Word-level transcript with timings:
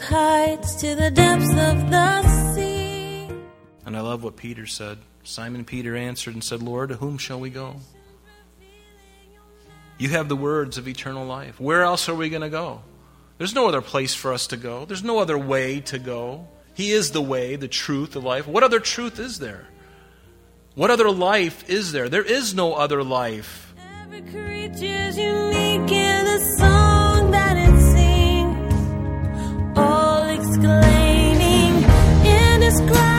with 0.00 0.08
heights 0.08 0.74
to 0.76 0.94
the 0.94 1.10
depths 1.10 1.50
of 1.50 1.90
the 1.90 2.54
sea. 2.54 3.28
And 3.84 3.96
I 3.96 4.00
love 4.00 4.22
what 4.22 4.36
Peter 4.36 4.66
said. 4.66 4.98
Simon 5.24 5.64
Peter 5.64 5.94
answered 5.94 6.34
and 6.34 6.42
said, 6.42 6.62
Lord, 6.62 6.88
to 6.88 6.96
whom 6.96 7.18
shall 7.18 7.40
we 7.40 7.50
go? 7.50 7.76
You 9.98 10.08
have 10.10 10.28
the 10.28 10.36
words 10.36 10.78
of 10.78 10.88
eternal 10.88 11.26
life. 11.26 11.60
Where 11.60 11.82
else 11.82 12.08
are 12.08 12.14
we 12.14 12.30
going 12.30 12.42
to 12.42 12.48
go? 12.48 12.80
There's 13.36 13.54
no 13.54 13.68
other 13.68 13.82
place 13.82 14.14
for 14.14 14.32
us 14.32 14.46
to 14.48 14.56
go. 14.56 14.86
There's 14.86 15.04
no 15.04 15.18
other 15.18 15.36
way 15.36 15.80
to 15.80 15.98
go. 15.98 16.48
He 16.74 16.92
is 16.92 17.10
the 17.10 17.20
way, 17.20 17.56
the 17.56 17.68
truth, 17.68 18.12
the 18.12 18.20
life. 18.20 18.46
What 18.46 18.62
other 18.62 18.80
truth 18.80 19.18
is 19.18 19.38
there? 19.38 19.66
What 20.74 20.90
other 20.90 21.10
life 21.10 21.68
is 21.68 21.92
there? 21.92 22.08
There 22.08 22.22
is 22.22 22.54
no 22.54 22.74
other 22.74 23.02
life. 23.04 23.74
Exclaiming, 30.62 31.84
indescribable, 32.22 33.09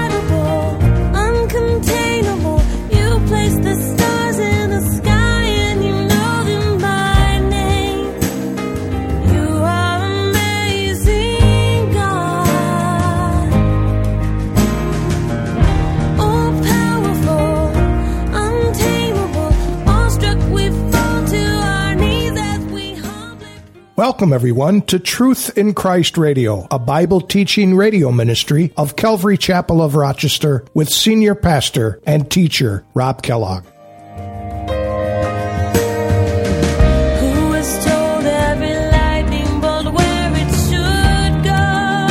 Welcome, 24.02 24.34
everyone, 24.34 24.82
to 24.88 24.98
Truth 24.98 25.56
in 25.60 25.76
Christ 25.76 26.18
Radio, 26.18 26.66
a 26.72 26.80
Bible 26.80 27.22
teaching 27.22 27.78
radio 27.78 28.12
ministry 28.12 28.74
of 28.76 28.96
Calvary 28.96 29.38
Chapel 29.38 29.80
of 29.80 29.94
Rochester 29.94 30.66
with 30.74 30.90
senior 30.90 31.36
pastor 31.36 32.02
and 32.04 32.32
teacher 32.32 32.84
Rob 32.96 33.22
Kellogg. 33.22 33.64
Who 37.20 37.50
was 37.50 37.86
told 37.86 38.26
every 38.26 38.74
lightning 38.74 39.62
bolt 39.62 39.94
where 39.94 40.34
it 40.34 40.50
should 40.66 41.44
go? 41.44 42.08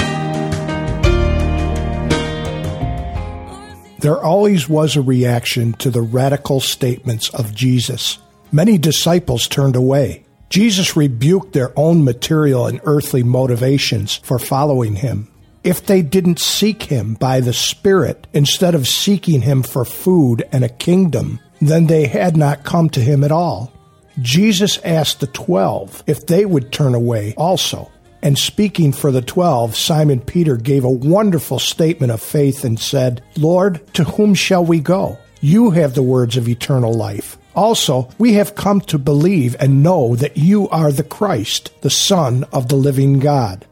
There 3.99 4.23
always 4.23 4.69
was 4.69 4.95
a 4.95 5.03
reaction 5.03 5.73
to 5.79 5.91
the 5.91 6.03
radical 6.03 6.61
statements 6.61 7.31
of 7.31 7.53
Jesus. 7.53 8.21
Many 8.53 8.79
disciples 8.79 9.49
turned 9.49 9.75
away. 9.75 10.25
Jesus 10.51 10.97
rebuked 10.97 11.53
their 11.53 11.73
own 11.79 12.05
material 12.05 12.67
and 12.67 12.81
earthly 12.85 13.23
motivations 13.23 14.17
for 14.17 14.39
following 14.39 14.97
him. 14.97 15.29
If 15.63 15.87
they 15.87 16.03
didn't 16.03 16.41
seek 16.41 16.85
him 16.85 17.15
by 17.15 17.41
the 17.41 17.53
Spirit 17.53 18.27
instead 18.33 18.75
of 18.75 18.89
seeking 18.89 19.43
him 19.43 19.63
for 19.63 19.85
food 19.85 20.43
and 20.51 20.65
a 20.65 20.69
kingdom, 20.69 21.39
then 21.61 21.87
they 21.87 22.07
had 22.07 22.37
not 22.37 22.65
come 22.65 22.91
to 22.91 23.01
him 23.01 23.23
at 23.23 23.31
all. 23.31 23.73
Jesus 24.21 24.79
asked 24.79 25.21
the 25.21 25.27
twelve 25.29 26.03
if 26.07 26.27
they 26.27 26.45
would 26.45 26.73
turn 26.73 26.95
away 26.95 27.35
also. 27.37 27.91
And 28.23 28.37
speaking 28.37 28.93
for 28.93 29.13
the 29.13 29.23
twelve, 29.23 29.77
Simon 29.77 30.21
Peter 30.21 30.57
gave 30.57 30.85
a 30.85 30.91
wonderful 30.91 31.59
statement 31.59 32.11
of 32.11 32.21
faith 32.21 32.65
and 32.65 32.79
said, 32.79 33.23
Lord, 33.37 33.87
to 33.95 34.05
whom 34.05 34.35
shall 34.35 34.65
we 34.65 34.81
go? 34.81 35.17
You 35.41 35.71
have 35.71 35.95
the 35.95 36.03
words 36.03 36.37
of 36.37 36.49
eternal 36.49 36.93
life. 36.93 37.39
Also, 37.61 38.09
we 38.17 38.33
have 38.33 38.55
come 38.55 38.81
to 38.81 38.99
believe 38.99 39.55
and 39.61 39.83
know 39.83 40.17
that 40.17 40.39
you 40.39 40.67
are 40.71 40.91
the 40.91 41.05
Christ, 41.05 41.71
the 41.83 41.91
Son 41.91 42.45
of 42.55 42.71
the 42.71 42.75
living 42.75 43.19
God. 43.19 43.67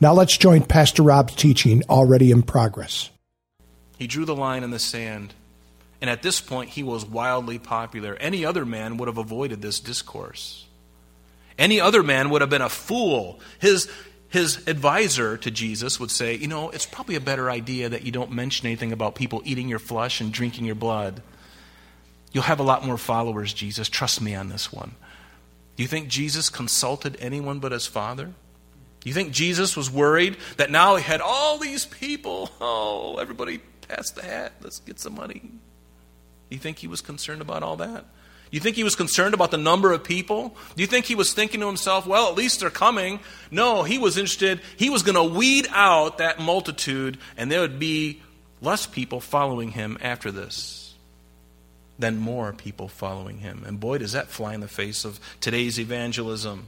Now 0.00 0.12
let's 0.12 0.38
join 0.38 0.62
Pastor 0.62 1.02
Rob's 1.02 1.34
teaching 1.34 1.82
already 1.90 2.30
in 2.30 2.42
progress. 2.42 3.10
He 3.98 4.06
drew 4.06 4.24
the 4.24 4.36
line 4.36 4.62
in 4.62 4.70
the 4.70 4.78
sand. 4.78 5.34
And 6.00 6.08
at 6.08 6.22
this 6.22 6.40
point, 6.40 6.70
he 6.70 6.84
was 6.84 7.04
wildly 7.04 7.58
popular. 7.58 8.14
Any 8.20 8.44
other 8.44 8.64
man 8.64 8.96
would 8.98 9.08
have 9.08 9.18
avoided 9.18 9.60
this 9.60 9.80
discourse. 9.80 10.64
Any 11.58 11.80
other 11.80 12.04
man 12.04 12.30
would 12.30 12.42
have 12.42 12.50
been 12.50 12.62
a 12.62 12.68
fool. 12.68 13.40
His, 13.58 13.90
his 14.28 14.68
advisor 14.68 15.36
to 15.38 15.50
Jesus 15.50 15.98
would 15.98 16.12
say, 16.12 16.36
You 16.36 16.46
know, 16.46 16.70
it's 16.70 16.86
probably 16.86 17.16
a 17.16 17.20
better 17.20 17.50
idea 17.50 17.88
that 17.88 18.04
you 18.04 18.12
don't 18.12 18.30
mention 18.30 18.68
anything 18.68 18.92
about 18.92 19.16
people 19.16 19.42
eating 19.44 19.68
your 19.68 19.80
flesh 19.80 20.20
and 20.20 20.32
drinking 20.32 20.64
your 20.64 20.76
blood. 20.76 21.22
You'll 22.34 22.42
have 22.42 22.58
a 22.58 22.64
lot 22.64 22.84
more 22.84 22.98
followers, 22.98 23.54
Jesus. 23.54 23.88
Trust 23.88 24.20
me 24.20 24.34
on 24.34 24.48
this 24.48 24.72
one. 24.72 24.96
Do 25.76 25.84
you 25.84 25.88
think 25.88 26.08
Jesus 26.08 26.50
consulted 26.50 27.16
anyone 27.20 27.60
but 27.60 27.70
his 27.70 27.86
Father? 27.86 28.32
You 29.04 29.14
think 29.14 29.32
Jesus 29.32 29.76
was 29.76 29.88
worried 29.88 30.36
that 30.56 30.70
now 30.70 30.96
he 30.96 31.02
had 31.04 31.20
all 31.20 31.58
these 31.58 31.86
people? 31.86 32.50
Oh, 32.60 33.18
everybody 33.18 33.58
pass 33.86 34.10
the 34.10 34.22
hat. 34.22 34.52
Let's 34.62 34.80
get 34.80 34.98
some 34.98 35.14
money. 35.14 35.42
You 36.50 36.58
think 36.58 36.78
he 36.78 36.88
was 36.88 37.00
concerned 37.00 37.40
about 37.40 37.62
all 37.62 37.76
that? 37.76 38.04
You 38.50 38.58
think 38.58 38.74
he 38.74 38.84
was 38.84 38.96
concerned 38.96 39.34
about 39.34 39.52
the 39.52 39.56
number 39.56 39.92
of 39.92 40.02
people? 40.02 40.56
Do 40.74 40.82
you 40.82 40.88
think 40.88 41.06
he 41.06 41.14
was 41.14 41.32
thinking 41.34 41.60
to 41.60 41.66
himself, 41.66 42.04
well, 42.04 42.28
at 42.28 42.34
least 42.34 42.60
they're 42.60 42.70
coming? 42.70 43.20
No, 43.50 43.84
he 43.84 43.98
was 43.98 44.18
interested. 44.18 44.60
He 44.76 44.90
was 44.90 45.04
going 45.04 45.16
to 45.16 45.36
weed 45.36 45.68
out 45.70 46.18
that 46.18 46.40
multitude, 46.40 47.18
and 47.36 47.50
there 47.50 47.60
would 47.60 47.78
be 47.78 48.22
less 48.60 48.86
people 48.86 49.20
following 49.20 49.70
him 49.70 49.98
after 50.00 50.32
this 50.32 50.83
than 51.98 52.16
more 52.16 52.52
people 52.52 52.88
following 52.88 53.38
him. 53.38 53.62
And 53.66 53.78
boy, 53.78 53.98
does 53.98 54.12
that 54.12 54.28
fly 54.28 54.54
in 54.54 54.60
the 54.60 54.68
face 54.68 55.04
of 55.04 55.20
today's 55.40 55.78
evangelism. 55.78 56.66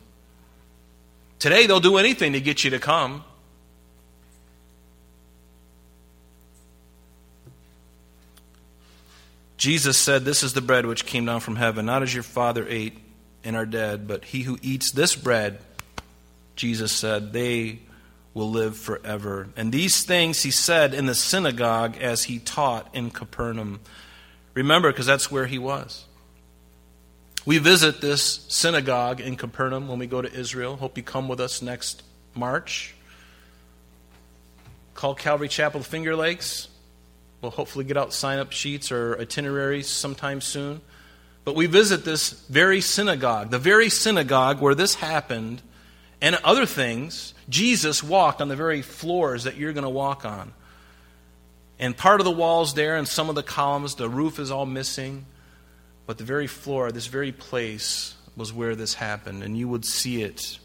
Today, 1.39 1.67
they'll 1.67 1.81
do 1.81 1.99
anything 1.99 2.33
to 2.33 2.41
get 2.41 2.65
you 2.65 2.71
to 2.71 2.79
come. 2.79 3.25
Jesus 9.57 9.99
said, 9.99 10.25
This 10.25 10.43
is 10.43 10.53
the 10.53 10.61
bread 10.61 10.87
which 10.87 11.07
came 11.07 11.25
down 11.27 11.41
from 11.41 11.57
heaven, 11.57 11.87
not 11.87 12.03
as 12.03 12.15
your 12.15 12.23
father 12.23 12.67
ate 12.69 12.99
and 13.47 13.57
are 13.57 13.65
dead, 13.65 14.09
but 14.09 14.25
he 14.25 14.43
who 14.43 14.59
eats 14.61 14.91
this 14.91 15.15
bread, 15.15 15.61
Jesus 16.57 16.93
said, 16.93 17.33
they 17.33 17.79
will 18.35 18.51
live 18.51 18.77
forever. 18.77 19.49
And 19.57 19.73
these 19.73 20.03
things 20.03 20.43
he 20.43 20.51
said 20.51 20.93
in 20.93 21.07
the 21.07 21.15
synagogue 21.15 21.97
as 21.97 22.25
he 22.25 22.41
taught 22.41 22.93
in 22.93 23.11
Capernaum. 23.11 23.81
Remember, 24.57 24.91
because 24.91 25.05
that's 25.05 25.31
where 25.31 25.45
he 25.45 25.59
was. 25.59 26.07
We 27.45 27.59
visit 27.59 28.01
this 28.01 28.47
synagogue 28.49 29.21
in 29.21 29.37
Capernaum 29.37 29.87
when 29.87 29.99
we 29.99 30.07
go 30.07 30.23
to 30.23 30.33
Israel. 30.33 30.77
Hope 30.77 30.97
you 30.97 31.03
come 31.03 31.29
with 31.29 31.41
us 31.41 31.61
next 31.61 32.03
March. 32.35 32.95
Call 34.95 35.15
Calvary 35.15 35.49
Chapel 35.49 35.83
Finger 35.83 36.17
Lakes. 36.17 36.69
We'll 37.43 37.51
hopefully 37.51 37.85
get 37.85 37.99
out 37.99 38.15
sign 38.15 38.39
up 38.39 38.51
sheets 38.51 38.91
or 38.91 39.21
itineraries 39.21 39.89
sometime 39.89 40.41
soon. 40.41 40.81
But 41.45 41.55
we 41.55 41.67
visit 41.67 42.07
this 42.07 42.31
very 42.49 42.81
synagogue, 42.81 43.51
the 43.51 43.59
very 43.59 43.91
synagogue 43.91 44.63
where 44.63 44.75
this 44.75 44.95
happened, 44.95 45.61
and 46.23 46.35
other 46.37 46.65
things. 46.65 47.35
Jesus 47.51 48.03
walked 48.03 48.41
on 48.41 48.49
the 48.49 48.57
very 48.57 48.81
floors 48.81 49.45
that 49.45 49.59
you're 49.59 49.75
going 49.75 49.85
to 49.85 49.91
walk 49.91 50.25
on. 50.25 50.55
And 51.79 51.97
part 51.97 52.21
of 52.21 52.25
the 52.25 52.31
walls 52.31 52.75
there 52.75 52.97
and 52.97 53.07
some 53.07 53.29
of 53.29 53.35
the 53.35 53.43
columns, 53.43 53.95
the 53.95 54.09
roof 54.09 54.39
is 54.39 54.51
all 54.51 54.67
missing. 54.67 55.27
But 56.07 56.19
the 56.19 56.25
very 56.25 56.47
floor, 56.47 56.91
this 56.93 57.07
very 57.07 57.33
place, 57.33 58.15
was 58.37 58.53
where 58.53 58.77
this 58.77 58.95
happened, 58.95 59.43
and 59.43 59.57
you 59.57 59.69
would 59.69 59.85
see 59.85 60.23
it. 60.23 60.59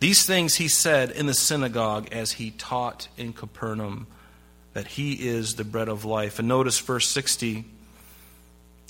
These 0.00 0.26
things 0.26 0.56
he 0.56 0.68
said 0.68 1.10
in 1.10 1.26
the 1.26 1.34
synagogue 1.34 2.08
as 2.12 2.32
he 2.32 2.50
taught 2.52 3.08
in 3.16 3.32
Capernaum 3.32 4.06
that 4.72 4.86
he 4.88 5.12
is 5.28 5.54
the 5.54 5.64
bread 5.64 5.88
of 5.88 6.04
life. 6.04 6.38
And 6.38 6.48
notice 6.48 6.78
verse 6.78 7.08
60. 7.08 7.64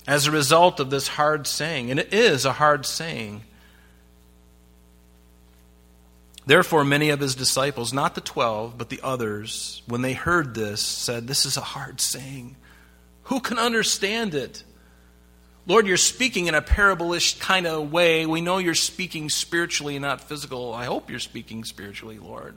As 0.07 0.27
a 0.27 0.31
result 0.31 0.79
of 0.79 0.89
this 0.89 1.07
hard 1.07 1.47
saying, 1.47 1.89
and 1.91 1.99
it 1.99 2.13
is 2.13 2.45
a 2.45 2.53
hard 2.53 2.85
saying, 2.85 3.43
therefore 6.45 6.83
many 6.83 7.09
of 7.09 7.19
his 7.19 7.35
disciples, 7.35 7.93
not 7.93 8.15
the 8.15 8.21
twelve, 8.21 8.77
but 8.77 8.89
the 8.89 9.01
others, 9.03 9.81
when 9.87 10.01
they 10.01 10.13
heard 10.13 10.55
this, 10.55 10.81
said, 10.81 11.27
This 11.27 11.45
is 11.45 11.57
a 11.57 11.61
hard 11.61 12.01
saying. 12.01 12.55
Who 13.23 13.39
can 13.39 13.57
understand 13.57 14.35
it? 14.35 14.63
Lord, 15.67 15.87
you're 15.87 15.97
speaking 15.97 16.45
in 16.45 16.53
a 16.53 16.61
parabolish 16.61 17.39
kind 17.39 17.65
of 17.65 17.91
way. 17.91 18.27
We 18.27 18.41
know 18.41 18.59
you're 18.59 18.75
speaking 18.75 19.29
spiritually, 19.29 19.97
not 19.97 20.21
physical. 20.21 20.73
I 20.73 20.85
hope 20.85 21.09
you're 21.09 21.17
speaking 21.17 21.63
spiritually, 21.63 22.19
Lord. 22.19 22.55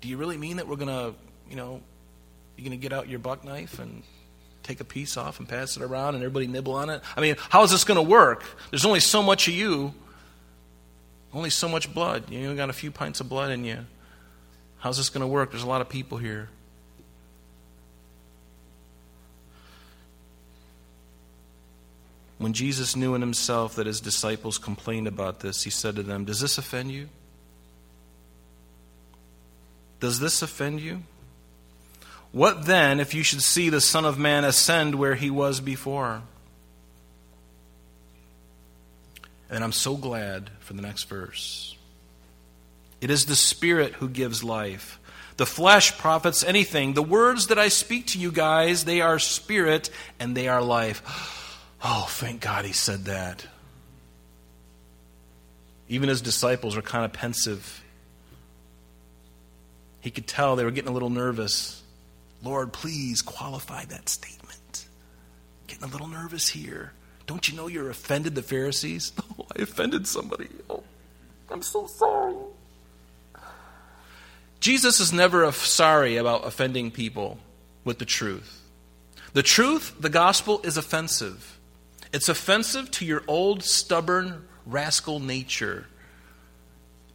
Do 0.00 0.08
you 0.08 0.16
really 0.16 0.38
mean 0.38 0.56
that 0.56 0.66
we're 0.66 0.76
going 0.76 0.88
to, 0.88 1.14
you 1.50 1.56
know, 1.56 1.82
you're 2.56 2.66
going 2.66 2.78
to 2.78 2.82
get 2.82 2.94
out 2.94 3.08
your 3.08 3.18
buck 3.18 3.44
knife 3.44 3.78
and 3.78 4.02
take 4.62 4.80
a 4.80 4.84
piece 4.84 5.18
off 5.18 5.38
and 5.38 5.46
pass 5.46 5.76
it 5.76 5.82
around 5.82 6.14
and 6.14 6.24
everybody 6.24 6.46
nibble 6.46 6.72
on 6.72 6.88
it? 6.88 7.02
I 7.14 7.20
mean, 7.20 7.36
how 7.50 7.62
is 7.62 7.70
this 7.70 7.84
going 7.84 7.96
to 7.96 8.10
work? 8.10 8.44
There's 8.70 8.86
only 8.86 9.00
so 9.00 9.22
much 9.22 9.46
of 9.46 9.52
you, 9.52 9.92
only 11.34 11.50
so 11.50 11.68
much 11.68 11.92
blood. 11.92 12.30
You 12.30 12.44
only 12.44 12.56
got 12.56 12.70
a 12.70 12.74
few 12.74 12.90
pints 12.90 13.20
of 13.20 13.28
blood 13.28 13.50
in 13.50 13.64
you. 13.64 13.78
How's 14.78 14.96
this 14.96 15.10
going 15.10 15.22
to 15.22 15.26
work? 15.26 15.50
There's 15.50 15.62
a 15.62 15.68
lot 15.68 15.80
of 15.80 15.88
people 15.88 16.18
here. 16.18 16.48
When 22.38 22.52
Jesus 22.52 22.94
knew 22.94 23.14
in 23.14 23.20
himself 23.20 23.76
that 23.76 23.86
his 23.86 24.00
disciples 24.00 24.58
complained 24.58 25.08
about 25.08 25.40
this, 25.40 25.62
he 25.62 25.70
said 25.70 25.96
to 25.96 26.02
them, 26.02 26.24
Does 26.24 26.40
this 26.40 26.58
offend 26.58 26.92
you? 26.92 27.08
Does 30.00 30.20
this 30.20 30.42
offend 30.42 30.80
you? 30.80 31.02
What 32.32 32.66
then 32.66 33.00
if 33.00 33.14
you 33.14 33.22
should 33.22 33.42
see 33.42 33.70
the 33.70 33.80
Son 33.80 34.04
of 34.04 34.18
Man 34.18 34.44
ascend 34.44 34.96
where 34.96 35.14
he 35.14 35.30
was 35.30 35.60
before? 35.60 36.22
And 39.50 39.62
I'm 39.62 39.72
so 39.72 39.96
glad 39.96 40.50
for 40.60 40.72
the 40.72 40.82
next 40.82 41.04
verse. 41.04 41.76
It 43.00 43.10
is 43.10 43.26
the 43.26 43.36
Spirit 43.36 43.94
who 43.94 44.08
gives 44.08 44.42
life. 44.42 44.98
The 45.36 45.46
flesh 45.46 45.98
profits 45.98 46.44
anything. 46.44 46.94
The 46.94 47.02
words 47.02 47.48
that 47.48 47.58
I 47.58 47.68
speak 47.68 48.08
to 48.08 48.18
you 48.18 48.30
guys, 48.30 48.84
they 48.84 49.00
are 49.00 49.18
spirit 49.18 49.90
and 50.20 50.36
they 50.36 50.48
are 50.48 50.62
life. 50.62 51.40
Oh, 51.86 52.06
thank 52.08 52.40
God 52.40 52.64
he 52.64 52.72
said 52.72 53.04
that. 53.04 53.46
Even 55.86 56.08
his 56.08 56.22
disciples 56.22 56.76
were 56.76 56.80
kind 56.80 57.04
of 57.04 57.12
pensive. 57.12 57.84
He 60.00 60.10
could 60.10 60.26
tell 60.26 60.56
they 60.56 60.64
were 60.64 60.70
getting 60.70 60.88
a 60.88 60.94
little 60.94 61.10
nervous. 61.10 61.82
Lord, 62.42 62.72
please 62.72 63.20
qualify 63.20 63.84
that 63.84 64.08
statement. 64.08 64.86
Getting 65.66 65.84
a 65.84 65.88
little 65.88 66.08
nervous 66.08 66.48
here. 66.48 66.92
Don't 67.26 67.48
you 67.48 67.56
know 67.56 67.66
you're 67.66 67.90
offended 67.90 68.34
the 68.34 68.42
Pharisees? 68.42 69.12
Oh, 69.36 69.46
I 69.56 69.62
offended 69.62 70.06
somebody. 70.06 70.48
Oh, 70.70 70.84
I'm 71.50 71.62
so 71.62 71.86
sorry. 71.86 72.36
Jesus 74.60 75.00
is 75.00 75.12
never 75.12 75.50
sorry 75.52 76.16
about 76.16 76.46
offending 76.46 76.90
people 76.92 77.38
with 77.84 77.98
the 77.98 78.04
truth. 78.04 78.62
The 79.32 79.42
truth, 79.42 79.96
the 79.98 80.08
gospel, 80.08 80.60
is 80.62 80.76
offensive. 80.76 81.58
It's 82.12 82.28
offensive 82.28 82.92
to 82.92 83.04
your 83.04 83.24
old, 83.26 83.64
stubborn, 83.64 84.46
rascal 84.64 85.18
nature 85.18 85.86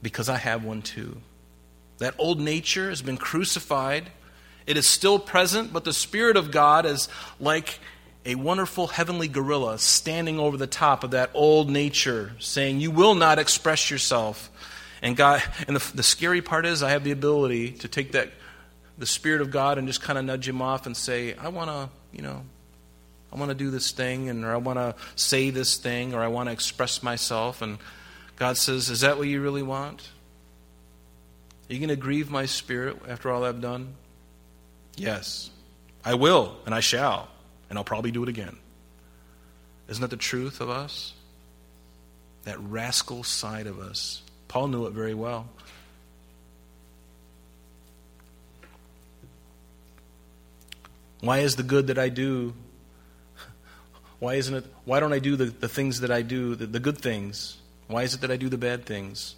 because 0.01 0.29
I 0.29 0.37
have 0.37 0.63
one 0.63 0.81
too. 0.81 1.21
That 1.99 2.15
old 2.17 2.39
nature 2.39 2.89
has 2.89 3.01
been 3.01 3.17
crucified. 3.17 4.11
It 4.67 4.77
is 4.77 4.87
still 4.87 5.19
present, 5.19 5.73
but 5.73 5.83
the 5.83 5.93
Spirit 5.93 6.37
of 6.37 6.51
God 6.51 6.85
is 6.85 7.09
like 7.39 7.79
a 8.25 8.35
wonderful 8.35 8.87
heavenly 8.87 9.27
gorilla 9.27 9.79
standing 9.79 10.39
over 10.39 10.57
the 10.57 10.67
top 10.67 11.03
of 11.03 11.11
that 11.11 11.31
old 11.33 11.69
nature, 11.69 12.33
saying, 12.39 12.79
You 12.79 12.91
will 12.91 13.15
not 13.15 13.39
express 13.39 13.89
yourself. 13.89 14.49
And 15.01 15.15
God, 15.15 15.41
and 15.67 15.75
the, 15.75 15.95
the 15.95 16.03
scary 16.03 16.41
part 16.41 16.65
is, 16.65 16.83
I 16.83 16.91
have 16.91 17.03
the 17.03 17.11
ability 17.11 17.71
to 17.71 17.87
take 17.87 18.11
that, 18.11 18.29
the 18.97 19.05
Spirit 19.05 19.41
of 19.41 19.49
God, 19.49 19.77
and 19.77 19.87
just 19.87 20.01
kind 20.01 20.19
of 20.19 20.25
nudge 20.25 20.47
him 20.47 20.61
off 20.61 20.85
and 20.85 20.95
say, 20.95 21.33
I 21.35 21.47
want 21.47 21.69
to, 21.69 21.89
you 22.11 22.21
know, 22.21 22.43
I 23.31 23.37
want 23.37 23.49
to 23.49 23.55
do 23.55 23.71
this 23.71 23.91
thing, 23.91 24.27
and 24.29 24.43
or 24.43 24.51
I 24.51 24.57
want 24.57 24.79
to 24.79 24.95
say 25.15 25.51
this 25.51 25.77
thing, 25.77 26.13
or 26.13 26.21
I 26.21 26.27
want 26.27 26.49
to 26.49 26.53
express 26.53 27.01
myself. 27.01 27.61
And 27.61 27.77
God 28.35 28.57
says, 28.57 28.89
Is 28.89 29.01
that 29.01 29.17
what 29.17 29.27
you 29.27 29.41
really 29.41 29.63
want? 29.63 30.09
Are 31.69 31.73
you 31.73 31.79
going 31.79 31.89
to 31.89 31.95
grieve 31.95 32.31
my 32.31 32.45
spirit 32.47 32.97
after 33.07 33.31
all 33.31 33.43
I've 33.43 33.61
done? 33.61 33.93
Yes. 34.95 35.51
I 36.03 36.15
will, 36.15 36.57
and 36.65 36.73
I 36.73 36.79
shall, 36.79 37.27
and 37.69 37.77
I'll 37.77 37.83
probably 37.83 38.11
do 38.11 38.23
it 38.23 38.29
again. 38.29 38.57
Isn't 39.87 40.01
that 40.01 40.09
the 40.09 40.17
truth 40.17 40.61
of 40.61 40.69
us? 40.69 41.13
That 42.43 42.59
rascal 42.59 43.23
side 43.23 43.67
of 43.67 43.79
us. 43.79 44.21
Paul 44.47 44.67
knew 44.67 44.85
it 44.87 44.93
very 44.93 45.13
well. 45.13 45.47
Why 51.21 51.39
is 51.39 51.55
the 51.55 51.63
good 51.63 51.87
that 51.87 51.99
I 51.99 52.09
do? 52.09 52.53
Why 54.19 54.35
isn't 54.35 54.55
it? 54.55 54.65
Why 54.85 54.99
don't 54.99 55.13
I 55.13 55.19
do 55.19 55.35
the, 55.35 55.45
the 55.45 55.67
things 55.67 56.01
that 56.01 56.11
I 56.11 56.21
do, 56.21 56.55
the, 56.55 56.65
the 56.65 56.79
good 56.79 56.97
things? 56.97 57.57
Why 57.87 58.03
is 58.03 58.13
it 58.13 58.21
that 58.21 58.31
I 58.31 58.37
do 58.37 58.49
the 58.49 58.57
bad 58.57 58.85
things? 58.85 59.35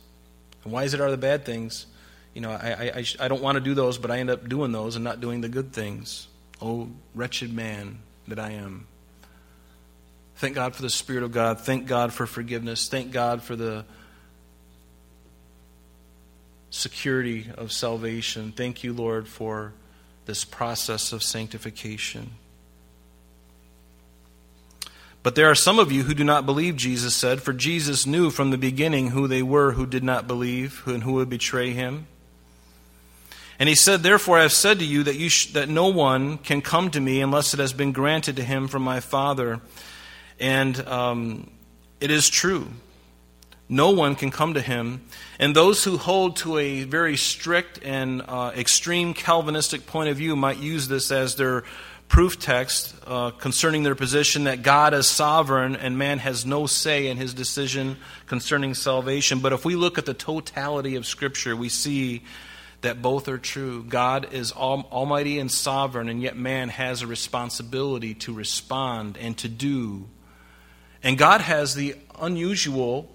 And 0.63 0.73
why 0.73 0.83
is 0.83 0.93
it 0.93 1.01
are 1.01 1.09
the 1.09 1.17
bad 1.17 1.45
things? 1.45 1.87
You 2.33 2.41
know, 2.41 2.51
I, 2.51 2.91
I, 2.95 3.05
I 3.19 3.27
don't 3.27 3.41
want 3.41 3.55
to 3.55 3.61
do 3.61 3.73
those, 3.73 3.97
but 3.97 4.11
I 4.11 4.19
end 4.19 4.29
up 4.29 4.47
doing 4.47 4.71
those 4.71 4.95
and 4.95 5.03
not 5.03 5.21
doing 5.21 5.41
the 5.41 5.49
good 5.49 5.73
things. 5.73 6.27
Oh, 6.61 6.89
wretched 7.15 7.51
man 7.51 7.99
that 8.31 8.39
I 8.39 8.51
am. 8.51 8.87
Thank 10.35 10.55
God 10.55 10.75
for 10.75 10.81
the 10.81 10.89
Spirit 10.89 11.23
of 11.23 11.31
God. 11.31 11.59
Thank 11.59 11.85
God 11.85 12.11
for 12.11 12.25
forgiveness. 12.25 12.89
Thank 12.89 13.11
God 13.11 13.43
for 13.43 13.55
the 13.55 13.85
security 16.71 17.51
of 17.57 17.71
salvation. 17.71 18.51
Thank 18.51 18.83
you, 18.83 18.93
Lord, 18.93 19.27
for 19.27 19.73
this 20.25 20.43
process 20.43 21.11
of 21.11 21.21
sanctification. 21.21 22.31
But 25.23 25.35
there 25.35 25.51
are 25.51 25.55
some 25.55 25.77
of 25.77 25.91
you 25.91 26.03
who 26.03 26.15
do 26.15 26.23
not 26.23 26.45
believe, 26.45 26.75
Jesus 26.77 27.13
said, 27.13 27.41
for 27.41 27.53
Jesus 27.53 28.07
knew 28.07 28.31
from 28.31 28.49
the 28.49 28.57
beginning 28.57 29.09
who 29.09 29.27
they 29.27 29.43
were 29.43 29.73
who 29.73 29.85
did 29.85 30.03
not 30.03 30.27
believe 30.27 30.81
and 30.87 31.03
who 31.03 31.13
would 31.13 31.29
betray 31.29 31.71
him. 31.71 32.07
And 33.61 33.69
he 33.69 33.75
said, 33.75 34.01
Therefore 34.01 34.39
I 34.39 34.41
have 34.41 34.53
said 34.53 34.79
to 34.79 34.85
you 34.85 35.03
that, 35.03 35.17
you 35.17 35.29
sh- 35.29 35.53
that 35.53 35.69
no 35.69 35.89
one 35.89 36.39
can 36.39 36.63
come 36.63 36.89
to 36.89 36.99
me 36.99 37.21
unless 37.21 37.53
it 37.53 37.59
has 37.59 37.73
been 37.73 37.91
granted 37.91 38.37
to 38.37 38.43
him 38.43 38.67
from 38.67 38.81
my 38.81 39.01
Father. 39.01 39.61
And 40.39 40.79
um, 40.87 41.51
it 41.99 42.09
is 42.09 42.27
true. 42.27 42.69
No 43.69 43.91
one 43.91 44.15
can 44.15 44.31
come 44.31 44.55
to 44.55 44.61
him. 44.61 45.03
And 45.37 45.55
those 45.55 45.83
who 45.83 45.99
hold 45.99 46.37
to 46.37 46.57
a 46.57 46.85
very 46.85 47.15
strict 47.15 47.79
and 47.83 48.23
uh, 48.27 48.51
extreme 48.55 49.13
Calvinistic 49.13 49.85
point 49.85 50.09
of 50.09 50.17
view 50.17 50.35
might 50.35 50.57
use 50.57 50.87
this 50.87 51.11
as 51.11 51.35
their 51.35 51.63
proof 52.07 52.39
text 52.39 52.95
uh, 53.05 53.29
concerning 53.29 53.83
their 53.83 53.93
position 53.93 54.45
that 54.45 54.63
God 54.63 54.95
is 54.95 55.05
sovereign 55.05 55.75
and 55.75 55.99
man 55.99 56.17
has 56.17 56.47
no 56.47 56.65
say 56.65 57.09
in 57.09 57.17
his 57.17 57.35
decision 57.35 57.97
concerning 58.25 58.73
salvation. 58.73 59.37
But 59.37 59.53
if 59.53 59.65
we 59.65 59.75
look 59.75 59.99
at 59.99 60.07
the 60.07 60.15
totality 60.15 60.95
of 60.95 61.05
Scripture, 61.05 61.55
we 61.55 61.69
see 61.69 62.23
that 62.81 63.01
both 63.01 63.27
are 63.27 63.37
true. 63.37 63.83
God 63.83 64.33
is 64.33 64.51
almighty 64.51 65.39
and 65.39 65.51
sovereign, 65.51 66.09
and 66.09 66.21
yet 66.21 66.35
man 66.35 66.69
has 66.69 67.01
a 67.01 67.07
responsibility 67.07 68.13
to 68.15 68.33
respond 68.33 69.17
and 69.17 69.37
to 69.37 69.47
do. 69.47 70.07
And 71.03 71.17
God 71.17 71.41
has 71.41 71.75
the 71.75 71.95
unusual 72.19 73.09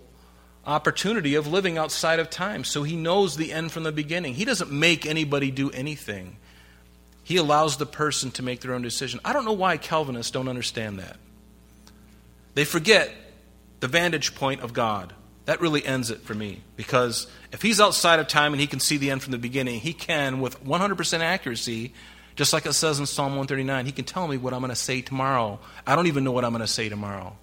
opportunity 0.65 1.37
of 1.37 1.47
living 1.47 1.79
outside 1.79 2.19
of 2.19 2.29
time. 2.29 2.65
So 2.65 2.83
he 2.83 2.97
knows 2.97 3.37
the 3.37 3.53
end 3.53 3.71
from 3.71 3.85
the 3.85 3.93
beginning. 3.93 4.35
He 4.35 4.45
doesn't 4.45 4.73
make 4.73 5.07
anybody 5.07 5.51
do 5.51 5.71
anything, 5.71 6.37
he 7.23 7.37
allows 7.37 7.77
the 7.77 7.87
person 7.87 8.31
to 8.33 8.43
make 8.43 8.61
their 8.61 8.73
own 8.73 8.83
decision. 8.83 9.21
I 9.25 9.33
don't 9.33 9.45
know 9.45 9.53
why 9.53 9.79
Calvinists 9.79 10.31
don't 10.31 10.49
understand 10.49 11.01
that. 11.01 11.17
They 12.55 12.65
forget 12.65 13.11
the 13.81 13.89
vantage 13.89 14.35
point 14.37 14.61
of 14.61 14.73
God. 14.73 15.13
That 15.47 15.61
really 15.61 15.85
ends 15.85 16.11
it 16.11 16.21
for 16.21 16.35
me. 16.35 16.63
Because 16.77 17.27
if 17.53 17.63
he's 17.63 17.81
outside 17.81 18.19
of 18.19 18.29
time 18.29 18.53
and 18.53 18.61
he 18.61 18.67
can 18.67 18.81
see 18.81 18.99
the 18.99 19.11
end 19.11 19.23
from 19.23 19.33
the 19.33 19.39
beginning, 19.39 19.81
he 19.81 19.93
can, 19.93 20.41
with 20.41 20.63
100% 20.65 21.21
accuracy, 21.21 21.95
just 22.35 22.53
like 22.53 22.67
it 22.67 22.75
says 22.75 22.99
in 23.01 23.07
Psalm 23.07 23.31
139, 23.31 23.87
he 23.87 23.93
can 23.93 24.05
tell 24.05 24.29
me 24.29 24.37
what 24.37 24.53
I'm 24.53 24.61
going 24.61 24.71
to 24.71 24.77
say 24.77 25.01
tomorrow. 25.01 25.59
I 25.87 25.97
don't 25.97 26.09
even 26.09 26.25
know 26.25 26.33
what 26.33 26.45
I'm 26.45 26.53
going 26.53 26.61
to 26.61 26.67
say 26.67 26.89
tomorrow. 26.89 27.37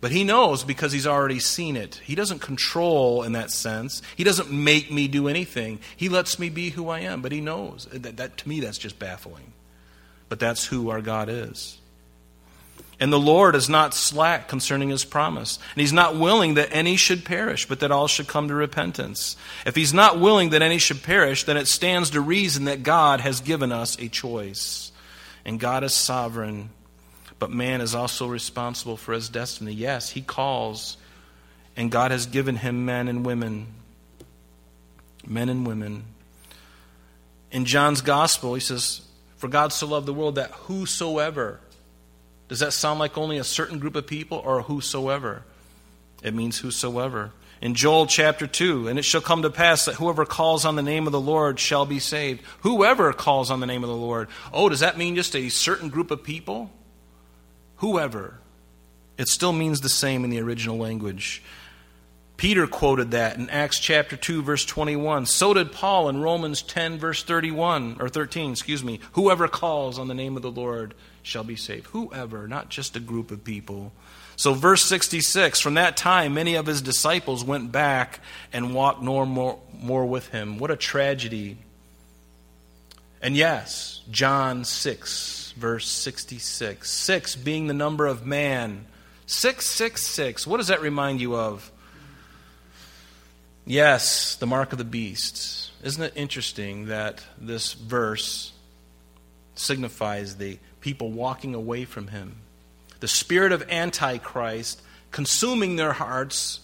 But 0.00 0.12
he 0.12 0.24
knows 0.24 0.64
because 0.64 0.92
he's 0.92 1.06
already 1.06 1.40
seen 1.40 1.76
it. 1.76 2.00
He 2.04 2.14
doesn't 2.14 2.38
control 2.38 3.22
in 3.22 3.32
that 3.32 3.50
sense. 3.50 4.00
He 4.16 4.24
doesn't 4.24 4.50
make 4.50 4.90
me 4.90 5.08
do 5.08 5.28
anything. 5.28 5.80
He 5.96 6.08
lets 6.08 6.38
me 6.38 6.50
be 6.50 6.70
who 6.70 6.88
I 6.88 7.00
am, 7.00 7.20
but 7.20 7.32
he 7.32 7.40
knows. 7.40 7.86
That, 7.92 8.16
that, 8.16 8.36
to 8.38 8.48
me, 8.48 8.60
that's 8.60 8.78
just 8.78 8.98
baffling. 8.98 9.52
But 10.28 10.38
that's 10.38 10.64
who 10.64 10.90
our 10.90 11.00
God 11.00 11.28
is. 11.28 11.78
And 13.00 13.12
the 13.12 13.20
Lord 13.20 13.54
is 13.54 13.68
not 13.68 13.94
slack 13.94 14.48
concerning 14.48 14.88
his 14.88 15.04
promise. 15.04 15.58
And 15.74 15.80
he's 15.80 15.92
not 15.92 16.16
willing 16.16 16.54
that 16.54 16.70
any 16.72 16.96
should 16.96 17.24
perish, 17.24 17.66
but 17.66 17.80
that 17.80 17.92
all 17.92 18.08
should 18.08 18.26
come 18.26 18.48
to 18.48 18.54
repentance. 18.54 19.36
If 19.64 19.76
he's 19.76 19.94
not 19.94 20.18
willing 20.18 20.50
that 20.50 20.62
any 20.62 20.78
should 20.78 21.02
perish, 21.02 21.44
then 21.44 21.56
it 21.56 21.68
stands 21.68 22.10
to 22.10 22.20
reason 22.20 22.64
that 22.64 22.82
God 22.82 23.20
has 23.20 23.40
given 23.40 23.70
us 23.70 23.96
a 24.00 24.08
choice. 24.08 24.90
And 25.44 25.60
God 25.60 25.84
is 25.84 25.94
sovereign 25.94 26.70
but 27.38 27.50
man 27.50 27.80
is 27.80 27.94
also 27.94 28.26
responsible 28.26 28.96
for 28.96 29.12
his 29.12 29.28
destiny. 29.28 29.72
Yes, 29.72 30.10
he 30.10 30.20
calls, 30.20 30.96
and 31.76 31.90
God 31.90 32.10
has 32.10 32.26
given 32.26 32.56
him 32.56 32.84
men 32.84 33.08
and 33.08 33.24
women. 33.24 33.68
Men 35.26 35.48
and 35.48 35.66
women. 35.66 36.04
In 37.50 37.64
John's 37.64 38.00
gospel, 38.00 38.54
he 38.54 38.60
says, 38.60 39.02
For 39.36 39.48
God 39.48 39.72
so 39.72 39.86
loved 39.86 40.06
the 40.06 40.14
world 40.14 40.34
that 40.34 40.50
whosoever. 40.50 41.60
Does 42.48 42.60
that 42.60 42.72
sound 42.72 42.98
like 42.98 43.18
only 43.18 43.38
a 43.38 43.44
certain 43.44 43.78
group 43.78 43.96
of 43.96 44.06
people 44.06 44.38
or 44.38 44.62
whosoever? 44.62 45.44
It 46.22 46.34
means 46.34 46.58
whosoever. 46.58 47.32
In 47.60 47.74
Joel 47.74 48.06
chapter 48.06 48.46
2, 48.46 48.88
and 48.88 48.98
it 48.98 49.04
shall 49.04 49.20
come 49.20 49.42
to 49.42 49.50
pass 49.50 49.84
that 49.84 49.96
whoever 49.96 50.24
calls 50.24 50.64
on 50.64 50.76
the 50.76 50.82
name 50.82 51.06
of 51.06 51.12
the 51.12 51.20
Lord 51.20 51.58
shall 51.58 51.86
be 51.86 51.98
saved. 51.98 52.42
Whoever 52.60 53.12
calls 53.12 53.50
on 53.50 53.60
the 53.60 53.66
name 53.66 53.82
of 53.82 53.90
the 53.90 53.96
Lord. 53.96 54.28
Oh, 54.52 54.68
does 54.68 54.80
that 54.80 54.96
mean 54.96 55.16
just 55.16 55.34
a 55.34 55.48
certain 55.48 55.88
group 55.88 56.10
of 56.10 56.22
people? 56.22 56.70
whoever. 57.78 58.38
It 59.16 59.28
still 59.28 59.52
means 59.52 59.80
the 59.80 59.88
same 59.88 60.24
in 60.24 60.30
the 60.30 60.40
original 60.40 60.76
language. 60.76 61.42
Peter 62.36 62.68
quoted 62.68 63.10
that 63.10 63.36
in 63.36 63.50
Acts 63.50 63.80
chapter 63.80 64.16
2 64.16 64.42
verse 64.42 64.64
21. 64.64 65.26
So 65.26 65.54
did 65.54 65.72
Paul 65.72 66.08
in 66.08 66.20
Romans 66.20 66.62
10 66.62 66.98
verse 66.98 67.24
31 67.24 67.96
or 67.98 68.08
13, 68.08 68.52
excuse 68.52 68.84
me. 68.84 69.00
Whoever 69.12 69.48
calls 69.48 69.98
on 69.98 70.06
the 70.06 70.14
name 70.14 70.36
of 70.36 70.42
the 70.42 70.50
Lord 70.50 70.94
shall 71.28 71.44
be 71.44 71.56
saved. 71.56 71.86
Whoever, 71.88 72.48
not 72.48 72.70
just 72.70 72.96
a 72.96 73.00
group 73.00 73.30
of 73.30 73.44
people. 73.44 73.92
So 74.36 74.54
verse 74.54 74.84
66, 74.84 75.60
from 75.60 75.74
that 75.74 75.96
time 75.96 76.34
many 76.34 76.54
of 76.54 76.66
his 76.66 76.80
disciples 76.80 77.44
went 77.44 77.70
back 77.70 78.20
and 78.52 78.74
walked 78.74 79.02
no 79.02 79.24
more, 79.26 79.58
more 79.72 80.06
with 80.06 80.28
him. 80.28 80.58
What 80.58 80.70
a 80.70 80.76
tragedy 80.76 81.58
And 83.20 83.36
yes, 83.36 84.00
John 84.10 84.64
6, 84.64 85.54
verse 85.56 85.88
66. 85.88 86.88
6 86.90 87.36
being 87.36 87.66
the 87.66 87.74
number 87.74 88.06
of 88.06 88.24
man. 88.24 88.86
666. 89.26 90.46
What 90.46 90.58
does 90.58 90.68
that 90.68 90.80
remind 90.80 91.20
you 91.20 91.36
of? 91.36 91.70
Yes, 93.66 94.36
the 94.36 94.46
mark 94.46 94.72
of 94.72 94.78
the 94.78 94.84
beast. 94.84 95.72
Isn't 95.82 96.02
it 96.02 96.12
interesting 96.16 96.86
that 96.86 97.22
this 97.38 97.74
verse 97.74 98.52
signifies 99.54 100.36
the 100.36 100.58
people 100.80 101.10
walking 101.10 101.54
away 101.54 101.84
from 101.84 102.08
him? 102.08 102.36
The 103.00 103.08
spirit 103.08 103.52
of 103.52 103.68
Antichrist 103.70 104.82
consuming 105.10 105.76
their 105.76 105.92
hearts, 105.92 106.60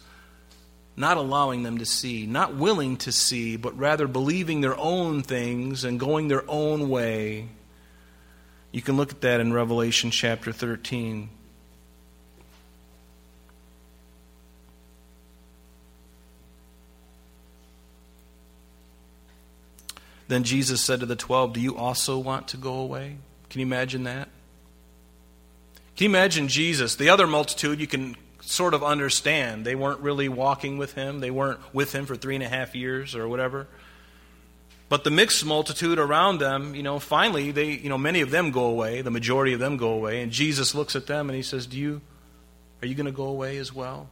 not 0.97 1.17
allowing 1.17 1.63
them 1.63 1.79
to 1.79 1.87
see, 1.87 2.27
not 2.27 2.55
willing 2.55 2.97
to 2.99 3.13
see, 3.13 3.57
but 3.57 3.77
rather 3.79 4.07
believing 4.07 4.61
their 4.61 4.77
own 4.79 5.23
things 5.23 5.85
and 5.85 5.99
going 5.99 6.29
their 6.29 6.49
own 6.49 6.89
way. 6.89 7.49
You 8.73 8.83
can 8.83 8.97
look 8.97 9.11
at 9.11 9.21
that 9.21 9.41
in 9.41 9.53
Revelation 9.53 10.11
chapter 10.11 10.53
13. 10.53 11.29
Then 20.27 20.43
Jesus 20.43 20.81
said 20.81 21.01
to 21.01 21.07
the 21.07 21.17
twelve, 21.17 21.53
Do 21.53 21.61
you 21.61 21.77
also 21.77 22.19
want 22.19 22.49
to 22.49 22.57
go 22.57 22.75
away? 22.75 23.19
Can 23.51 23.61
you 23.61 23.67
imagine 23.67 24.05
that? 24.05 24.29
Can 25.97 26.05
you 26.05 26.11
imagine 26.11 26.49
Jesus? 26.49 26.97
The 26.97 27.09
other 27.11 27.27
multitude 27.27 27.81
you 27.81 27.87
can 27.87 28.17
sort 28.41 28.75
of 28.75 28.83
understand. 28.83 29.65
They 29.65 29.75
weren't 29.75 30.01
really 30.01 30.29
walking 30.29 30.77
with 30.77 30.95
him, 30.95 31.21
they 31.21 31.31
weren't 31.31 31.61
with 31.73 31.95
him 31.95 32.07
for 32.07 32.17
three 32.17 32.35
and 32.35 32.45
a 32.45 32.49
half 32.49 32.75
years 32.75 33.15
or 33.15 33.29
whatever. 33.29 33.67
But 34.89 35.03
the 35.03 35.11
mixed 35.11 35.45
multitude 35.47 35.99
around 35.99 36.39
them, 36.39 36.75
you 36.75 36.83
know, 36.83 36.99
finally 36.99 37.51
they, 37.51 37.71
you 37.71 37.89
know, 37.89 37.99
many 37.99 38.21
of 38.21 38.31
them 38.31 38.51
go 38.51 38.65
away, 38.65 39.01
the 39.01 39.11
majority 39.11 39.53
of 39.53 39.61
them 39.61 39.77
go 39.77 39.91
away, 39.91 40.23
and 40.23 40.31
Jesus 40.31 40.75
looks 40.75 40.95
at 40.95 41.07
them 41.07 41.31
and 41.31 41.37
he 41.37 41.43
says, 41.43 41.67
"Do 41.67 41.79
you 41.79 42.01
are 42.83 42.87
you 42.87 42.95
going 42.95 43.07
to 43.07 43.13
go 43.13 43.27
away 43.27 43.57
as 43.57 43.73
well?" 43.73 44.09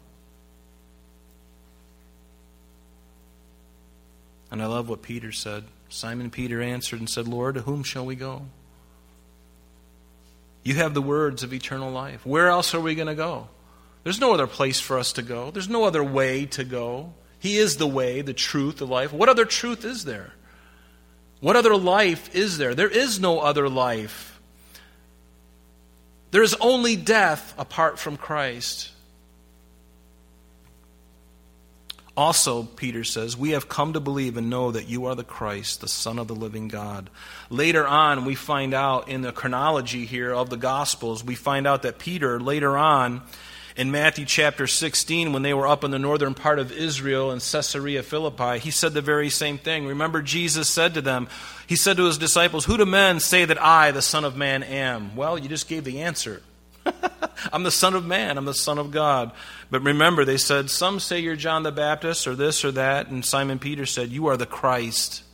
And 4.52 4.62
I 4.62 4.66
love 4.66 4.86
what 4.90 5.00
Peter 5.00 5.32
said. 5.32 5.64
Simon 5.88 6.30
Peter 6.30 6.60
answered 6.60 7.00
and 7.00 7.08
said, 7.08 7.26
Lord, 7.26 7.54
to 7.54 7.62
whom 7.62 7.82
shall 7.82 8.04
we 8.04 8.14
go? 8.14 8.42
You 10.62 10.74
have 10.74 10.94
the 10.94 11.02
words 11.02 11.42
of 11.42 11.52
eternal 11.52 11.90
life. 11.90 12.24
Where 12.24 12.48
else 12.48 12.74
are 12.74 12.80
we 12.80 12.94
going 12.94 13.08
to 13.08 13.14
go? 13.14 13.48
There's 14.04 14.20
no 14.20 14.32
other 14.32 14.46
place 14.46 14.80
for 14.80 14.98
us 14.98 15.12
to 15.14 15.22
go. 15.22 15.50
There's 15.50 15.68
no 15.68 15.84
other 15.84 16.02
way 16.02 16.46
to 16.46 16.64
go. 16.64 17.14
He 17.38 17.56
is 17.56 17.76
the 17.76 17.88
way, 17.88 18.22
the 18.22 18.32
truth, 18.32 18.76
the 18.78 18.86
life. 18.86 19.12
What 19.12 19.28
other 19.28 19.44
truth 19.44 19.84
is 19.84 20.04
there? 20.04 20.32
What 21.40 21.56
other 21.56 21.76
life 21.76 22.32
is 22.34 22.58
there? 22.58 22.74
There 22.74 22.88
is 22.88 23.18
no 23.18 23.40
other 23.40 23.68
life. 23.68 24.40
There 26.30 26.42
is 26.42 26.54
only 26.60 26.94
death 26.94 27.52
apart 27.58 27.98
from 27.98 28.16
Christ. 28.16 28.91
Also, 32.14 32.64
Peter 32.64 33.04
says, 33.04 33.38
we 33.38 33.50
have 33.50 33.70
come 33.70 33.94
to 33.94 34.00
believe 34.00 34.36
and 34.36 34.50
know 34.50 34.70
that 34.70 34.86
you 34.86 35.06
are 35.06 35.14
the 35.14 35.24
Christ, 35.24 35.80
the 35.80 35.88
Son 35.88 36.18
of 36.18 36.28
the 36.28 36.34
living 36.34 36.68
God. 36.68 37.08
Later 37.48 37.86
on, 37.86 38.26
we 38.26 38.34
find 38.34 38.74
out 38.74 39.08
in 39.08 39.22
the 39.22 39.32
chronology 39.32 40.04
here 40.04 40.32
of 40.32 40.50
the 40.50 40.58
Gospels, 40.58 41.24
we 41.24 41.34
find 41.34 41.66
out 41.66 41.82
that 41.82 41.98
Peter, 41.98 42.38
later 42.38 42.76
on, 42.76 43.22
in 43.76 43.90
Matthew 43.90 44.26
chapter 44.26 44.66
16, 44.66 45.32
when 45.32 45.40
they 45.40 45.54
were 45.54 45.66
up 45.66 45.84
in 45.84 45.90
the 45.90 45.98
northern 45.98 46.34
part 46.34 46.58
of 46.58 46.70
Israel 46.70 47.32
in 47.32 47.38
Caesarea 47.38 48.02
Philippi, 48.02 48.58
he 48.58 48.70
said 48.70 48.92
the 48.92 49.00
very 49.00 49.30
same 49.30 49.56
thing. 49.56 49.86
Remember, 49.86 50.20
Jesus 50.20 50.68
said 50.68 50.92
to 50.94 51.00
them, 51.00 51.28
He 51.66 51.76
said 51.76 51.96
to 51.96 52.04
his 52.04 52.18
disciples, 52.18 52.66
Who 52.66 52.76
do 52.76 52.84
men 52.84 53.20
say 53.20 53.46
that 53.46 53.62
I, 53.62 53.90
the 53.90 54.02
Son 54.02 54.26
of 54.26 54.36
Man, 54.36 54.62
am? 54.62 55.16
Well, 55.16 55.38
you 55.38 55.48
just 55.48 55.68
gave 55.68 55.84
the 55.84 56.02
answer. 56.02 56.42
I'm 57.52 57.62
the 57.62 57.70
Son 57.70 57.94
of 57.94 58.04
Man. 58.04 58.38
I'm 58.38 58.44
the 58.44 58.54
Son 58.54 58.78
of 58.78 58.90
God. 58.90 59.32
But 59.70 59.82
remember, 59.82 60.24
they 60.24 60.36
said, 60.36 60.70
Some 60.70 61.00
say 61.00 61.20
you're 61.20 61.36
John 61.36 61.62
the 61.62 61.72
Baptist 61.72 62.26
or 62.26 62.34
this 62.34 62.64
or 62.64 62.72
that. 62.72 63.08
And 63.08 63.24
Simon 63.24 63.58
Peter 63.58 63.86
said, 63.86 64.10
You 64.10 64.26
are 64.26 64.36
the 64.36 64.46
Christ. 64.46 65.24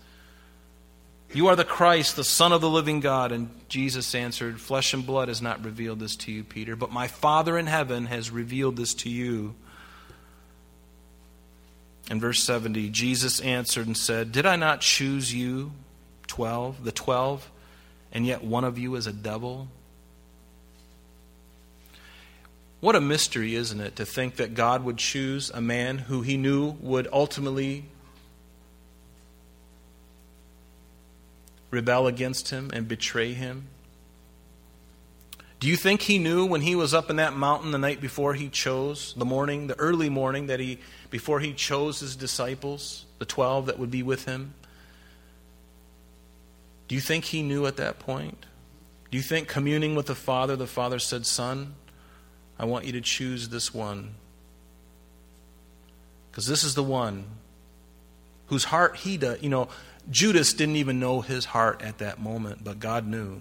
You 1.32 1.48
are 1.48 1.56
the 1.56 1.64
Christ, 1.64 2.16
the 2.16 2.24
Son 2.24 2.52
of 2.52 2.62
the 2.62 2.70
living 2.70 3.00
God. 3.00 3.32
And 3.32 3.50
Jesus 3.68 4.14
answered, 4.14 4.60
Flesh 4.60 4.94
and 4.94 5.04
blood 5.04 5.28
has 5.28 5.42
not 5.42 5.64
revealed 5.64 6.00
this 6.00 6.16
to 6.16 6.32
you, 6.32 6.42
Peter, 6.42 6.74
but 6.74 6.90
my 6.90 7.06
Father 7.06 7.58
in 7.58 7.66
heaven 7.66 8.06
has 8.06 8.30
revealed 8.30 8.76
this 8.76 8.94
to 8.94 9.10
you. 9.10 9.54
In 12.10 12.20
verse 12.20 12.42
70, 12.42 12.88
Jesus 12.88 13.40
answered 13.40 13.86
and 13.86 13.96
said, 13.96 14.32
Did 14.32 14.46
I 14.46 14.56
not 14.56 14.80
choose 14.80 15.34
you, 15.34 15.72
12, 16.28 16.82
the 16.84 16.92
12, 16.92 17.50
and 18.12 18.24
yet 18.24 18.42
one 18.42 18.64
of 18.64 18.78
you 18.78 18.94
is 18.94 19.06
a 19.06 19.12
devil? 19.12 19.68
What 22.80 22.94
a 22.94 23.00
mystery, 23.00 23.56
isn't 23.56 23.80
it, 23.80 23.96
to 23.96 24.06
think 24.06 24.36
that 24.36 24.54
God 24.54 24.84
would 24.84 24.98
choose 24.98 25.50
a 25.50 25.60
man 25.60 25.98
who 25.98 26.22
he 26.22 26.36
knew 26.36 26.76
would 26.80 27.08
ultimately 27.12 27.86
rebel 31.70 32.06
against 32.06 32.50
him 32.50 32.70
and 32.72 32.86
betray 32.86 33.34
him? 33.34 33.66
Do 35.60 35.66
you 35.66 35.74
think 35.74 36.02
he 36.02 36.18
knew 36.18 36.46
when 36.46 36.60
he 36.60 36.76
was 36.76 36.94
up 36.94 37.10
in 37.10 37.16
that 37.16 37.34
mountain 37.34 37.72
the 37.72 37.78
night 37.78 38.00
before 38.00 38.34
he 38.34 38.48
chose, 38.48 39.12
the 39.16 39.24
morning, 39.24 39.66
the 39.66 39.78
early 39.78 40.08
morning, 40.08 40.46
that 40.46 40.60
he, 40.60 40.78
before 41.10 41.40
he 41.40 41.52
chose 41.52 41.98
his 41.98 42.14
disciples, 42.14 43.06
the 43.18 43.24
12 43.24 43.66
that 43.66 43.78
would 43.78 43.90
be 43.90 44.04
with 44.04 44.24
him? 44.24 44.54
Do 46.86 46.94
you 46.94 47.00
think 47.00 47.24
he 47.24 47.42
knew 47.42 47.66
at 47.66 47.76
that 47.76 47.98
point? 47.98 48.46
Do 49.10 49.16
you 49.16 49.22
think 49.22 49.48
communing 49.48 49.96
with 49.96 50.06
the 50.06 50.14
Father, 50.14 50.54
the 50.54 50.68
Father 50.68 51.00
said, 51.00 51.26
Son, 51.26 51.74
I 52.58 52.64
want 52.64 52.84
you 52.84 52.92
to 52.92 53.00
choose 53.00 53.48
this 53.48 53.72
one. 53.72 54.14
Because 56.30 56.46
this 56.46 56.64
is 56.64 56.74
the 56.74 56.82
one 56.82 57.24
whose 58.46 58.64
heart 58.64 58.96
he 58.96 59.16
does. 59.16 59.42
You 59.42 59.50
know, 59.50 59.68
Judas 60.10 60.52
didn't 60.52 60.76
even 60.76 61.00
know 61.00 61.20
his 61.20 61.44
heart 61.44 61.82
at 61.82 61.98
that 61.98 62.20
moment, 62.20 62.64
but 62.64 62.80
God 62.80 63.06
knew. 63.06 63.40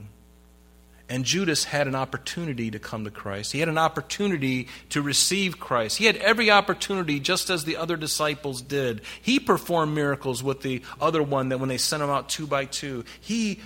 And 1.09 1.23
Judas 1.23 1.63
had 1.63 1.87
an 1.87 1.95
opportunity 1.95 2.69
to 2.71 2.79
come 2.79 3.05
to 3.05 3.11
Christ. 3.11 3.53
He 3.53 3.59
had 3.59 3.69
an 3.69 3.77
opportunity 3.77 4.67
to 4.89 5.01
receive 5.01 5.57
Christ. 5.57 5.97
He 5.97 6.05
had 6.05 6.17
every 6.17 6.51
opportunity, 6.51 7.21
just 7.21 7.49
as 7.49 7.63
the 7.63 7.77
other 7.77 7.95
disciples 7.95 8.61
did. 8.61 9.01
He 9.21 9.39
performed 9.39 9.95
miracles 9.95 10.43
with 10.43 10.61
the 10.61 10.81
other 10.99 11.23
one 11.23 11.49
that 11.49 11.59
when 11.59 11.69
they 11.69 11.77
sent 11.77 12.03
him 12.03 12.09
out 12.09 12.27
two 12.27 12.45
by 12.45 12.65
two, 12.65 13.05
he 13.21 13.61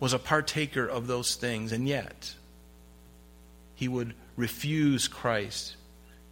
was 0.00 0.14
a 0.14 0.18
partaker 0.18 0.86
of 0.86 1.06
those 1.06 1.34
things. 1.34 1.72
And 1.72 1.86
yet, 1.86 2.34
he 3.74 3.86
would 3.86 4.14
refuse 4.36 5.08
Christ. 5.08 5.76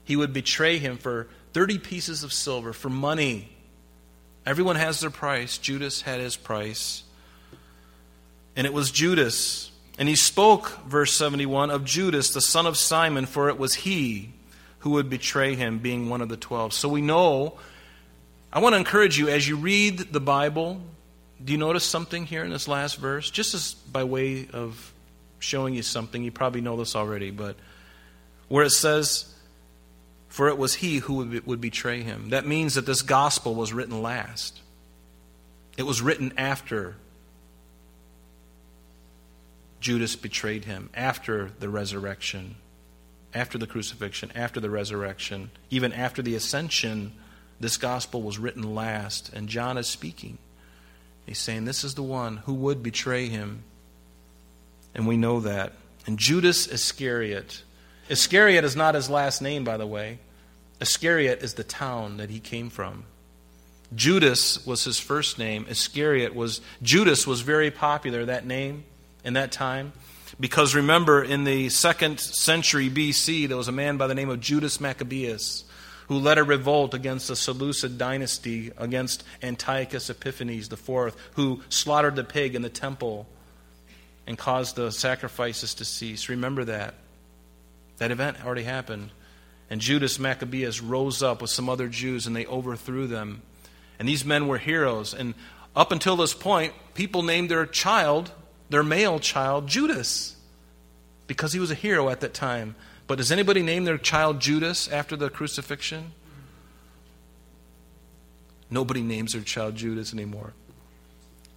He 0.04 0.16
would 0.16 0.32
betray 0.32 0.78
him 0.78 0.98
for 0.98 1.28
30 1.52 1.78
pieces 1.78 2.22
of 2.24 2.32
silver, 2.32 2.72
for 2.72 2.88
money. 2.88 3.48
Everyone 4.46 4.76
has 4.76 5.00
their 5.00 5.10
price. 5.10 5.58
Judas 5.58 6.02
had 6.02 6.20
his 6.20 6.36
price. 6.36 7.02
And 8.56 8.66
it 8.66 8.72
was 8.72 8.90
Judas. 8.90 9.70
And 9.98 10.08
he 10.08 10.16
spoke, 10.16 10.68
verse 10.86 11.12
71, 11.12 11.70
of 11.70 11.84
Judas, 11.84 12.32
the 12.32 12.40
son 12.40 12.66
of 12.66 12.76
Simon, 12.76 13.26
for 13.26 13.48
it 13.48 13.58
was 13.58 13.74
he 13.74 14.32
who 14.80 14.90
would 14.90 15.10
betray 15.10 15.54
him, 15.54 15.78
being 15.78 16.08
one 16.08 16.20
of 16.20 16.28
the 16.28 16.36
twelve. 16.36 16.72
So 16.72 16.88
we 16.88 17.02
know, 17.02 17.58
I 18.52 18.60
want 18.60 18.72
to 18.72 18.78
encourage 18.78 19.18
you 19.18 19.28
as 19.28 19.46
you 19.46 19.56
read 19.56 19.98
the 19.98 20.20
Bible, 20.20 20.80
do 21.42 21.52
you 21.52 21.58
notice 21.58 21.84
something 21.84 22.26
here 22.26 22.44
in 22.44 22.50
this 22.50 22.66
last 22.66 22.96
verse? 22.96 23.30
Just 23.30 23.54
as 23.54 23.74
by 23.74 24.04
way 24.04 24.48
of 24.52 24.92
showing 25.38 25.74
you 25.74 25.82
something, 25.82 26.22
you 26.22 26.30
probably 26.30 26.60
know 26.60 26.76
this 26.76 26.96
already, 26.96 27.30
but 27.30 27.56
where 28.50 28.64
it 28.64 28.70
says, 28.70 29.32
For 30.28 30.48
it 30.48 30.58
was 30.58 30.74
he 30.74 30.98
who 30.98 31.14
would, 31.14 31.46
would 31.46 31.60
betray 31.60 32.02
him. 32.02 32.30
That 32.30 32.46
means 32.46 32.74
that 32.74 32.84
this 32.84 33.00
gospel 33.00 33.54
was 33.54 33.72
written 33.72 34.02
last. 34.02 34.60
It 35.78 35.84
was 35.84 36.02
written 36.02 36.34
after 36.36 36.96
Judas 39.78 40.16
betrayed 40.16 40.64
him, 40.64 40.90
after 40.94 41.52
the 41.60 41.68
resurrection, 41.68 42.56
after 43.32 43.56
the 43.56 43.68
crucifixion, 43.68 44.32
after 44.34 44.58
the 44.58 44.68
resurrection, 44.68 45.52
even 45.70 45.92
after 45.92 46.20
the 46.20 46.34
ascension. 46.34 47.12
This 47.60 47.76
gospel 47.76 48.20
was 48.20 48.36
written 48.36 48.74
last, 48.74 49.32
and 49.32 49.48
John 49.48 49.78
is 49.78 49.86
speaking. 49.86 50.38
He's 51.24 51.38
saying, 51.38 51.66
This 51.66 51.84
is 51.84 51.94
the 51.94 52.02
one 52.02 52.38
who 52.38 52.54
would 52.54 52.82
betray 52.82 53.28
him. 53.28 53.62
And 54.92 55.06
we 55.06 55.16
know 55.16 55.38
that. 55.38 55.74
And 56.04 56.18
Judas 56.18 56.66
Iscariot 56.66 57.62
Iscariot 58.10 58.64
is 58.64 58.76
not 58.76 58.94
his 58.94 59.08
last 59.08 59.40
name, 59.40 59.64
by 59.64 59.76
the 59.76 59.86
way. 59.86 60.18
Iscariot 60.80 61.42
is 61.42 61.54
the 61.54 61.64
town 61.64 62.16
that 62.16 62.28
he 62.28 62.40
came 62.40 62.68
from. 62.68 63.04
Judas 63.94 64.66
was 64.66 64.84
his 64.84 64.98
first 64.98 65.38
name. 65.38 65.64
Iscariot 65.68 66.34
was, 66.34 66.60
Judas 66.82 67.26
was 67.26 67.40
very 67.40 67.70
popular, 67.70 68.24
that 68.24 68.44
name, 68.44 68.84
in 69.24 69.34
that 69.34 69.52
time. 69.52 69.92
Because 70.38 70.74
remember, 70.74 71.22
in 71.22 71.44
the 71.44 71.68
second 71.68 72.20
century 72.20 72.90
BC, 72.90 73.48
there 73.48 73.56
was 73.56 73.68
a 73.68 73.72
man 73.72 73.96
by 73.96 74.06
the 74.06 74.14
name 74.14 74.28
of 74.28 74.40
Judas 74.40 74.80
Maccabeus 74.80 75.64
who 76.10 76.18
led 76.18 76.38
a 76.38 76.42
revolt 76.42 76.92
against 76.92 77.28
the 77.28 77.36
Seleucid 77.36 77.96
dynasty, 77.96 78.72
against 78.76 79.22
Antiochus 79.44 80.10
Epiphanes 80.10 80.68
IV, 80.72 81.14
who 81.34 81.62
slaughtered 81.68 82.16
the 82.16 82.24
pig 82.24 82.56
in 82.56 82.62
the 82.62 82.68
temple 82.68 83.28
and 84.26 84.36
caused 84.36 84.74
the 84.74 84.90
sacrifices 84.90 85.74
to 85.74 85.84
cease. 85.84 86.28
Remember 86.28 86.64
that. 86.64 86.94
That 88.00 88.10
event 88.10 88.44
already 88.44 88.64
happened. 88.64 89.10
And 89.68 89.80
Judas 89.80 90.18
Maccabeus 90.18 90.80
rose 90.80 91.22
up 91.22 91.42
with 91.42 91.50
some 91.50 91.68
other 91.68 91.86
Jews 91.86 92.26
and 92.26 92.34
they 92.34 92.46
overthrew 92.46 93.06
them. 93.06 93.42
And 93.98 94.08
these 94.08 94.24
men 94.24 94.48
were 94.48 94.58
heroes. 94.58 95.14
And 95.14 95.34
up 95.76 95.92
until 95.92 96.16
this 96.16 96.32
point, 96.32 96.72
people 96.94 97.22
named 97.22 97.50
their 97.50 97.66
child, 97.66 98.32
their 98.70 98.82
male 98.82 99.20
child, 99.20 99.68
Judas 99.68 100.36
because 101.26 101.52
he 101.52 101.60
was 101.60 101.70
a 101.70 101.76
hero 101.76 102.08
at 102.08 102.20
that 102.22 102.34
time. 102.34 102.74
But 103.06 103.18
does 103.18 103.30
anybody 103.30 103.62
name 103.62 103.84
their 103.84 103.98
child 103.98 104.40
Judas 104.40 104.88
after 104.88 105.14
the 105.14 105.28
crucifixion? 105.30 106.12
Nobody 108.70 109.02
names 109.02 109.34
their 109.34 109.42
child 109.42 109.76
Judas 109.76 110.12
anymore 110.12 110.54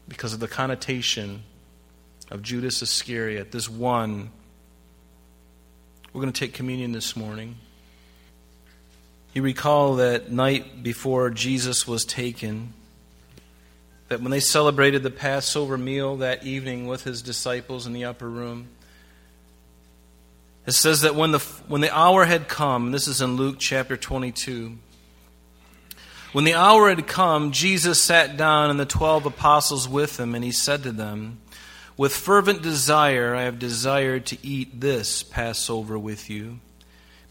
because 0.07 0.33
of 0.33 0.39
the 0.39 0.47
connotation 0.47 1.41
of 2.29 2.43
Judas 2.43 2.83
Iscariot, 2.83 3.51
this 3.51 3.69
one. 3.69 4.29
We're 6.13 6.21
going 6.21 6.31
to 6.31 6.39
take 6.39 6.53
communion 6.53 6.91
this 6.91 7.15
morning. 7.15 7.55
You 9.33 9.41
recall 9.41 9.95
that 9.95 10.31
night 10.31 10.83
before 10.83 11.31
Jesus 11.31 11.87
was 11.87 12.05
taken, 12.05 12.73
that 14.09 14.21
when 14.21 14.29
they 14.29 14.39
celebrated 14.39 15.01
the 15.01 15.09
Passover 15.09 15.75
meal 15.75 16.17
that 16.17 16.45
evening 16.45 16.85
with 16.85 17.03
his 17.03 17.23
disciples 17.23 17.87
in 17.87 17.93
the 17.93 18.05
upper 18.05 18.29
room, 18.29 18.67
it 20.67 20.73
says 20.73 21.01
that 21.01 21.15
when 21.15 21.31
the, 21.31 21.39
when 21.67 21.81
the 21.81 21.91
hour 21.91 22.25
had 22.25 22.47
come, 22.47 22.91
this 22.91 23.07
is 23.07 23.19
in 23.19 23.35
Luke 23.35 23.55
chapter 23.57 23.97
22, 23.97 24.77
when 26.31 26.45
the 26.45 26.53
hour 26.53 26.89
had 26.89 27.07
come, 27.07 27.51
Jesus 27.51 27.99
sat 27.99 28.37
down 28.37 28.69
and 28.69 28.79
the 28.79 28.85
twelve 28.85 29.25
apostles 29.25 29.89
with 29.89 30.19
him, 30.19 30.35
and 30.35 30.43
he 30.43 30.51
said 30.51 30.83
to 30.83 30.91
them, 30.91 31.39
With 31.95 32.15
fervent 32.15 32.61
desire 32.61 33.35
I 33.35 33.43
have 33.43 33.59
desired 33.59 34.25
to 34.27 34.37
eat 34.41 34.81
this 34.81 35.21
Passover 35.21 35.97
with 35.97 36.29
you 36.29 36.59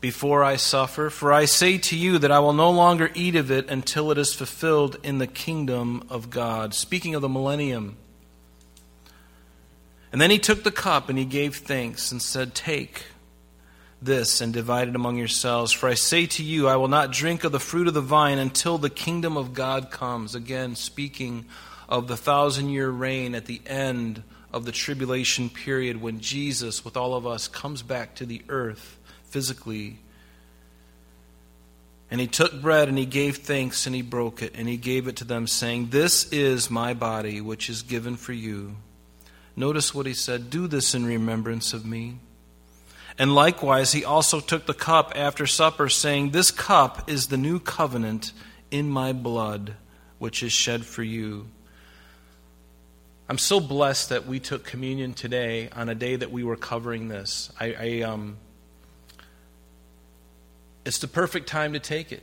before 0.01 0.43
I 0.45 0.57
suffer, 0.57 1.11
for 1.11 1.33
I 1.33 1.47
say 1.47 1.79
to 1.79 1.97
you 1.97 2.19
that 2.19 2.33
I 2.33 2.41
will 2.41 2.53
no 2.53 2.71
longer 2.71 3.11
eat 3.15 3.37
of 3.37 3.51
it 3.51 3.69
until 3.69 4.11
it 4.11 4.19
is 4.19 4.35
fulfilled 4.35 4.99
in 5.03 5.19
the 5.19 5.27
kingdom 5.27 6.05
of 6.09 6.29
God. 6.31 6.75
Speaking 6.75 7.15
of 7.15 7.23
the 7.23 7.29
millennium. 7.29 7.97
And 10.11 10.21
then 10.21 10.31
he 10.31 10.39
took 10.39 10.63
the 10.63 10.71
cup 10.71 11.09
and 11.09 11.19
he 11.19 11.25
gave 11.25 11.57
thanks 11.57 12.13
and 12.13 12.21
said, 12.21 12.55
Take 12.55 13.07
this 14.03 14.41
and 14.41 14.53
divide 14.53 14.89
it 14.89 14.97
among 14.97 15.17
yourselves. 15.17 15.73
For 15.73 15.89
I 15.89 15.95
say 15.95 16.27
to 16.27 16.43
you, 16.43 16.69
I 16.69 16.77
will 16.77 16.89
not 16.89 17.13
drink 17.13 17.45
of 17.45 17.53
the 17.53 17.61
fruit 17.61 17.89
of 17.89 17.95
the 17.95 18.01
vine 18.01 18.39
until 18.39 18.79
the 18.79 18.91
kingdom 18.91 19.37
of 19.37 19.55
God 19.55 19.91
comes. 19.91 20.35
Again, 20.35 20.75
speaking 20.75 21.47
of 21.89 22.09
the 22.09 22.17
thousand 22.17 22.71
year 22.71 22.91
reign 22.91 23.35
at 23.35 23.47
the 23.47 23.61
end 23.67 24.23
of 24.53 24.65
the 24.65 24.73
tribulation 24.73 25.49
period 25.49 26.01
when 26.01 26.21
Jesus, 26.21 26.85
with 26.85 26.97
all 26.97 27.15
of 27.15 27.27
us, 27.27 27.49
comes 27.49 27.83
back 27.83 28.15
to 28.17 28.27
the 28.27 28.43
earth 28.49 28.99
physically. 29.25 29.99
And 32.11 32.21
he 32.21 32.27
took 32.27 32.61
bread 32.61 32.89
and 32.89 32.99
he 32.99 33.07
gave 33.07 33.39
thanks 33.39 33.87
and 33.87 33.95
he 33.95 34.03
broke 34.03 34.43
it 34.43 34.53
and 34.55 34.69
he 34.69 34.77
gave 34.77 35.09
it 35.09 35.17
to 35.17 35.25
them, 35.25 35.47
saying, 35.47 35.89
This 35.89 36.31
is 36.31 36.71
my 36.71 36.93
body, 36.93 37.41
which 37.41 37.71
is 37.71 37.83
given 37.83 38.17
for 38.17 38.35
you. 38.35 38.77
Notice 39.57 39.95
what 39.95 40.07
he 40.07 40.15
said 40.15 40.51
Do 40.51 40.67
this 40.67 40.95
in 40.95 41.07
remembrance 41.07 41.73
of 41.73 41.87
me. 41.87 42.19
And 43.19 43.35
likewise, 43.35 43.93
he 43.93 44.05
also 44.05 44.41
took 44.41 44.67
the 44.67 44.75
cup 44.75 45.13
after 45.15 45.47
supper, 45.47 45.89
saying, 45.89 46.31
This 46.31 46.51
cup 46.51 47.11
is 47.11 47.27
the 47.27 47.37
new 47.37 47.59
covenant 47.59 48.33
in 48.71 48.89
my 48.89 49.13
blood, 49.13 49.75
which 50.19 50.43
is 50.43 50.53
shed 50.53 50.85
for 50.87 51.03
you. 51.03 51.47
I'm 53.33 53.39
so 53.39 53.61
blessed 53.61 54.11
that 54.11 54.27
we 54.27 54.41
took 54.41 54.63
communion 54.63 55.15
today 55.15 55.71
on 55.75 55.89
a 55.89 55.95
day 55.95 56.17
that 56.17 56.31
we 56.31 56.45
were 56.45 56.55
covering 56.55 57.09
this. 57.09 57.51
I, 57.59 57.75
I 57.81 58.03
um, 58.03 58.37
it's 60.85 60.99
the 60.99 61.09
perfect 61.09 61.49
time 61.49 61.73
to 61.73 61.79
take 61.79 62.13
it. 62.13 62.23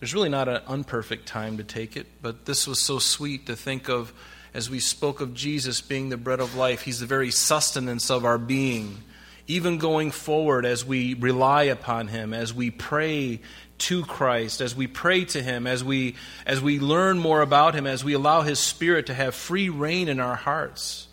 There's 0.00 0.14
really 0.14 0.30
not 0.30 0.48
an 0.48 0.62
unperfect 0.66 1.26
time 1.26 1.58
to 1.58 1.62
take 1.62 1.96
it, 1.96 2.08
but 2.20 2.44
this 2.44 2.66
was 2.66 2.80
so 2.80 2.98
sweet 2.98 3.46
to 3.46 3.54
think 3.54 3.88
of 3.88 4.12
as 4.52 4.68
we 4.68 4.80
spoke 4.80 5.20
of 5.20 5.32
Jesus 5.32 5.80
being 5.80 6.08
the 6.08 6.16
bread 6.16 6.40
of 6.40 6.56
life. 6.56 6.82
He's 6.82 6.98
the 6.98 7.06
very 7.06 7.30
sustenance 7.30 8.10
of 8.10 8.24
our 8.24 8.38
being 8.38 8.98
even 9.46 9.78
going 9.78 10.10
forward 10.10 10.64
as 10.64 10.84
we 10.84 11.14
rely 11.14 11.64
upon 11.64 12.08
him 12.08 12.32
as 12.32 12.54
we 12.54 12.70
pray 12.70 13.40
to 13.82 14.04
Christ 14.04 14.60
as 14.60 14.76
we 14.76 14.86
pray 14.86 15.24
to 15.26 15.42
him 15.42 15.66
as 15.66 15.82
we 15.82 16.14
as 16.46 16.60
we 16.60 16.78
learn 16.78 17.18
more 17.18 17.40
about 17.40 17.74
him 17.74 17.86
as 17.86 18.04
we 18.04 18.12
allow 18.12 18.42
his 18.42 18.58
spirit 18.58 19.06
to 19.06 19.14
have 19.14 19.34
free 19.34 19.68
reign 19.68 20.08
in 20.08 20.20
our 20.20 20.36
hearts 20.36 21.08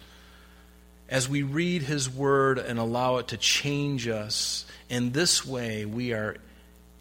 as 1.09 1.27
we 1.27 1.41
read 1.41 1.81
his 1.81 2.07
word 2.07 2.59
and 2.59 2.77
allow 2.77 3.17
it 3.17 3.29
to 3.29 3.37
change 3.37 4.07
us 4.07 4.65
in 4.87 5.11
this 5.11 5.43
way 5.43 5.85
we 5.85 6.13
are 6.13 6.37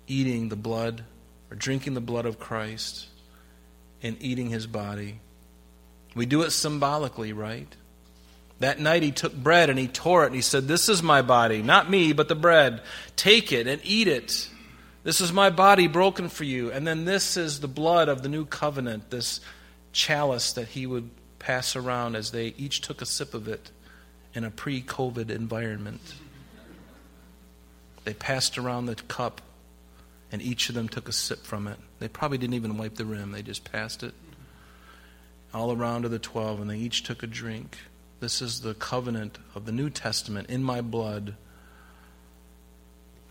eating 0.06 0.48
the 0.48 0.56
blood 0.56 1.04
or 1.50 1.56
drinking 1.56 1.92
the 1.92 2.00
blood 2.00 2.24
of 2.24 2.38
Christ 2.38 3.06
and 4.02 4.16
eating 4.20 4.48
his 4.48 4.66
body 4.66 5.20
we 6.14 6.24
do 6.24 6.42
it 6.42 6.50
symbolically 6.50 7.34
right 7.34 7.76
that 8.60 8.80
night 8.80 9.02
he 9.02 9.12
took 9.12 9.34
bread 9.34 9.70
and 9.70 9.78
he 9.78 9.86
tore 9.86 10.24
it 10.24 10.28
and 10.28 10.34
he 10.34 10.42
said, 10.42 10.66
This 10.66 10.88
is 10.88 11.00
my 11.00 11.22
body, 11.22 11.62
not 11.62 11.88
me, 11.88 12.12
but 12.12 12.26
the 12.26 12.34
bread. 12.34 12.82
Take 13.14 13.52
it 13.52 13.68
and 13.68 13.80
eat 13.84 14.08
it. 14.08 14.48
This 15.04 15.20
is 15.20 15.32
my 15.32 15.50
body 15.50 15.86
broken 15.86 16.28
for 16.28 16.44
you. 16.44 16.70
And 16.70 16.86
then 16.86 17.04
this 17.04 17.36
is 17.36 17.60
the 17.60 17.68
blood 17.68 18.08
of 18.08 18.22
the 18.22 18.28
new 18.28 18.44
covenant, 18.44 19.10
this 19.10 19.40
chalice 19.92 20.52
that 20.52 20.68
he 20.68 20.86
would 20.86 21.10
pass 21.38 21.76
around 21.76 22.16
as 22.16 22.30
they 22.30 22.48
each 22.58 22.80
took 22.80 23.00
a 23.00 23.06
sip 23.06 23.34
of 23.34 23.48
it 23.48 23.70
in 24.34 24.44
a 24.44 24.50
pre 24.50 24.82
COVID 24.82 25.30
environment. 25.30 26.14
They 28.04 28.14
passed 28.14 28.58
around 28.58 28.86
the 28.86 28.94
cup 28.94 29.40
and 30.30 30.42
each 30.42 30.68
of 30.68 30.74
them 30.74 30.88
took 30.88 31.08
a 31.08 31.12
sip 31.12 31.44
from 31.44 31.66
it. 31.66 31.78
They 32.00 32.08
probably 32.08 32.38
didn't 32.38 32.54
even 32.54 32.76
wipe 32.76 32.96
the 32.96 33.04
rim, 33.04 33.32
they 33.32 33.42
just 33.42 33.70
passed 33.70 34.02
it 34.02 34.14
all 35.54 35.72
around 35.72 36.02
to 36.02 36.08
the 36.08 36.18
12 36.18 36.60
and 36.60 36.70
they 36.70 36.76
each 36.76 37.02
took 37.02 37.22
a 37.22 37.26
drink. 37.26 37.78
This 38.20 38.42
is 38.42 38.60
the 38.60 38.74
covenant 38.74 39.38
of 39.54 39.64
the 39.64 39.72
New 39.72 39.90
Testament 39.90 40.50
in 40.50 40.62
my 40.62 40.80
blood. 40.80 41.34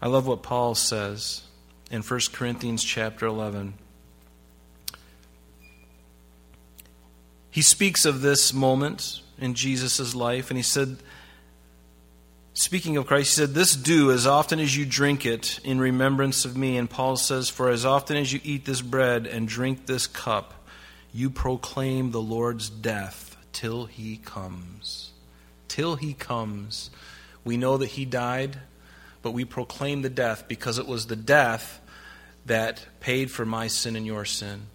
I 0.01 0.07
love 0.07 0.27
what 0.27 0.43
Paul 0.43 0.75
says 0.75 1.43
in 1.89 2.01
1 2.01 2.19
Corinthians 2.33 2.83
chapter 2.83 3.25
11. 3.25 3.73
He 7.49 7.61
speaks 7.61 8.05
of 8.05 8.21
this 8.21 8.53
moment 8.53 9.21
in 9.39 9.53
Jesus' 9.53 10.13
life, 10.13 10.49
and 10.49 10.57
he 10.57 10.63
said, 10.63 10.97
Speaking 12.53 12.97
of 12.97 13.05
Christ, 13.05 13.35
he 13.35 13.41
said, 13.41 13.53
This 13.53 13.75
do 13.75 14.11
as 14.11 14.25
often 14.25 14.59
as 14.59 14.75
you 14.75 14.85
drink 14.85 15.25
it 15.27 15.59
in 15.63 15.79
remembrance 15.79 16.43
of 16.43 16.57
me. 16.57 16.77
And 16.77 16.89
Paul 16.89 17.15
says, 17.15 17.49
For 17.49 17.69
as 17.69 17.85
often 17.85 18.17
as 18.17 18.33
you 18.33 18.39
eat 18.43 18.65
this 18.65 18.81
bread 18.81 19.27
and 19.27 19.47
drink 19.47 19.85
this 19.85 20.07
cup, 20.07 20.55
you 21.13 21.29
proclaim 21.29 22.11
the 22.11 22.21
Lord's 22.21 22.69
death 22.69 23.37
till 23.53 23.85
he 23.85 24.17
comes. 24.17 25.11
Till 25.67 25.95
he 25.95 26.13
comes. 26.13 26.89
We 27.43 27.57
know 27.57 27.77
that 27.77 27.87
he 27.87 28.05
died, 28.05 28.57
but 29.21 29.31
we 29.31 29.45
proclaim 29.45 30.01
the 30.01 30.09
death 30.09 30.47
because 30.47 30.77
it 30.77 30.87
was 30.87 31.07
the 31.07 31.15
death 31.15 31.81
that 32.45 32.85
paid 32.99 33.29
for 33.29 33.45
my 33.45 33.67
sin 33.67 33.95
and 33.95 34.05
your 34.05 34.25
sin. 34.25 34.67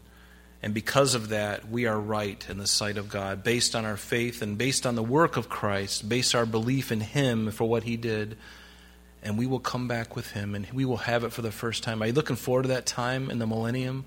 And 0.62 0.72
because 0.72 1.14
of 1.14 1.31
that, 1.31 1.68
we 1.68 1.87
are 1.87 1.98
right 1.98 2.44
in 2.48 2.59
the 2.59 2.68
sight 2.68 2.96
of 2.96 3.09
God, 3.09 3.42
based 3.42 3.74
on 3.74 3.85
our 3.85 3.96
faith 3.96 4.42
and 4.42 4.57
based 4.57 4.87
on 4.87 4.94
the 4.94 5.02
work 5.02 5.37
of 5.37 5.48
Christ, 5.48 6.09
based 6.09 6.37
our 6.37 6.46
belief 6.46 6.92
in 6.92 7.00
Him 7.00 7.50
for 7.50 7.64
what 7.64 7.83
He 7.83 7.96
did. 7.96 8.37
And 9.24 9.37
we 9.37 9.46
will 9.46 9.59
come 9.59 9.88
back 9.88 10.14
with 10.14 10.31
Him 10.31 10.55
and 10.55 10.66
we 10.72 10.85
will 10.85 10.98
have 10.98 11.24
it 11.24 11.33
for 11.33 11.42
the 11.42 11.50
first 11.50 11.83
time. 11.83 12.02
Are 12.02 12.07
you 12.07 12.12
looking 12.12 12.37
forward 12.37 12.62
to 12.62 12.68
that 12.68 12.87
time 12.87 13.31
in 13.31 13.38
the 13.40 13.46
millennium? 13.46 14.05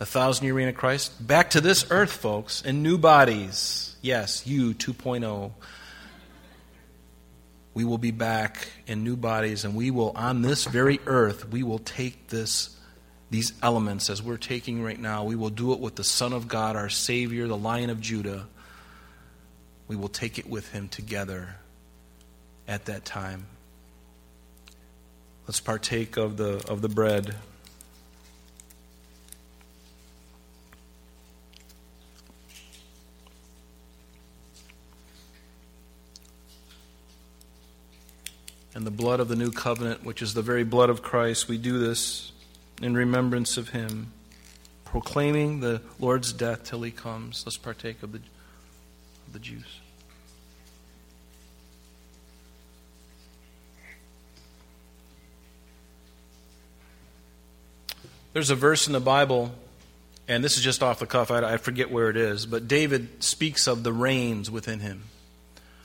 A 0.00 0.06
thousand 0.06 0.44
year 0.44 0.54
reign 0.54 0.68
of 0.68 0.74
Christ? 0.74 1.24
Back 1.24 1.50
to 1.50 1.60
this 1.60 1.86
earth, 1.90 2.12
folks, 2.12 2.62
in 2.62 2.82
new 2.82 2.98
bodies. 2.98 3.94
Yes, 4.02 4.44
you 4.46 4.74
2.0. 4.74 5.52
We 7.74 7.84
will 7.84 7.98
be 7.98 8.12
back 8.12 8.68
in 8.86 9.02
new 9.02 9.16
bodies, 9.16 9.64
and 9.64 9.74
we 9.74 9.90
will, 9.90 10.12
on 10.14 10.42
this 10.42 10.64
very 10.64 11.00
earth, 11.06 11.50
we 11.50 11.64
will 11.64 11.80
take 11.80 12.28
this, 12.28 12.76
these 13.30 13.52
elements 13.62 14.08
as 14.08 14.22
we're 14.22 14.36
taking 14.36 14.82
right 14.82 14.98
now. 14.98 15.24
We 15.24 15.34
will 15.34 15.50
do 15.50 15.72
it 15.72 15.80
with 15.80 15.96
the 15.96 16.04
Son 16.04 16.32
of 16.32 16.46
God, 16.46 16.76
our 16.76 16.88
Savior, 16.88 17.48
the 17.48 17.56
Lion 17.56 17.90
of 17.90 18.00
Judah. 18.00 18.46
We 19.88 19.96
will 19.96 20.08
take 20.08 20.38
it 20.38 20.48
with 20.48 20.70
Him 20.70 20.88
together 20.88 21.56
at 22.68 22.84
that 22.84 23.04
time. 23.04 23.46
Let's 25.48 25.60
partake 25.60 26.16
of 26.16 26.36
the, 26.36 26.64
of 26.68 26.80
the 26.80 26.88
bread. 26.88 27.34
And 38.74 38.84
the 38.84 38.90
blood 38.90 39.20
of 39.20 39.28
the 39.28 39.36
new 39.36 39.52
covenant, 39.52 40.04
which 40.04 40.20
is 40.20 40.34
the 40.34 40.42
very 40.42 40.64
blood 40.64 40.90
of 40.90 41.02
Christ, 41.02 41.48
we 41.48 41.58
do 41.58 41.78
this 41.78 42.32
in 42.82 42.94
remembrance 42.94 43.56
of 43.56 43.68
him, 43.68 44.12
proclaiming 44.84 45.60
the 45.60 45.80
Lord's 46.00 46.32
death 46.32 46.64
till 46.64 46.82
he 46.82 46.90
comes. 46.90 47.44
Let's 47.46 47.56
partake 47.56 48.02
of 48.02 48.12
the, 48.12 48.18
of 48.18 49.32
the 49.32 49.38
juice. 49.38 49.80
There's 58.32 58.50
a 58.50 58.56
verse 58.56 58.88
in 58.88 58.92
the 58.92 58.98
Bible, 58.98 59.52
and 60.26 60.42
this 60.42 60.56
is 60.56 60.64
just 60.64 60.82
off 60.82 60.98
the 60.98 61.06
cuff, 61.06 61.30
I, 61.30 61.52
I 61.52 61.56
forget 61.56 61.92
where 61.92 62.10
it 62.10 62.16
is, 62.16 62.46
but 62.46 62.66
David 62.66 63.22
speaks 63.22 63.68
of 63.68 63.84
the 63.84 63.92
reins 63.92 64.50
within 64.50 64.80
him. 64.80 65.04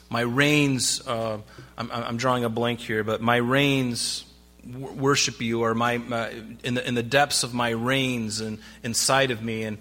My 0.09 0.21
reins, 0.21 1.05
uh, 1.07 1.37
I'm, 1.77 1.91
I'm 1.91 2.17
drawing 2.17 2.43
a 2.43 2.49
blank 2.49 2.79
here, 2.79 3.03
but 3.03 3.21
my 3.21 3.37
reins 3.37 4.25
worship 4.65 5.41
you 5.41 5.61
or 5.61 5.73
my, 5.73 5.97
my, 5.97 6.29
in, 6.63 6.73
the, 6.73 6.87
in 6.87 6.95
the 6.95 7.03
depths 7.03 7.43
of 7.43 7.53
my 7.53 7.69
reins 7.69 8.41
and 8.41 8.59
inside 8.83 9.31
of 9.31 9.41
me. 9.41 9.63
And 9.63 9.77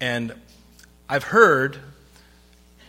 and 0.00 0.34
I've 1.08 1.22
heard 1.22 1.78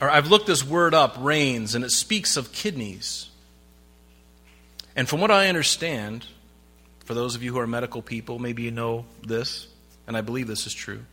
or 0.01 0.09
I've 0.09 0.27
looked 0.27 0.47
this 0.47 0.65
word 0.65 0.95
up 0.95 1.15
reins 1.19 1.75
and 1.75 1.85
it 1.85 1.91
speaks 1.91 2.37
of 2.37 2.51
kidneys. 2.51 3.29
And 4.95 5.07
from 5.07 5.21
what 5.21 5.29
I 5.29 5.47
understand 5.47 6.25
for 7.05 7.13
those 7.13 7.35
of 7.35 7.43
you 7.43 7.53
who 7.53 7.59
are 7.59 7.67
medical 7.67 8.01
people 8.01 8.39
maybe 8.39 8.63
you 8.63 8.71
know 8.71 9.05
this 9.21 9.67
and 10.07 10.17
I 10.17 10.21
believe 10.21 10.47
this 10.47 10.65
is 10.65 10.73
true 10.73 11.05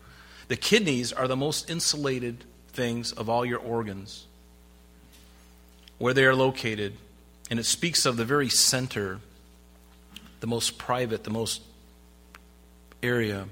the 0.47 0.55
kidneys 0.55 1.13
are 1.13 1.27
the 1.27 1.35
most 1.35 1.69
insulated 1.69 2.43
things 2.69 3.11
of 3.11 3.29
all 3.29 3.45
your 3.45 3.59
organs 3.59 4.25
where 6.01 6.13
they 6.13 6.25
are 6.25 6.35
located 6.35 6.97
and 7.51 7.59
it 7.59 7.65
speaks 7.65 8.05
of 8.05 8.17
the 8.17 8.25
very 8.25 8.49
center 8.49 9.19
the 10.39 10.47
most 10.47 10.79
private, 10.79 11.23
the 11.23 11.29
most 11.29 11.61
area, 13.03 13.45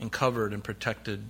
and 0.00 0.10
covered 0.10 0.52
and 0.52 0.64
protected. 0.64 1.22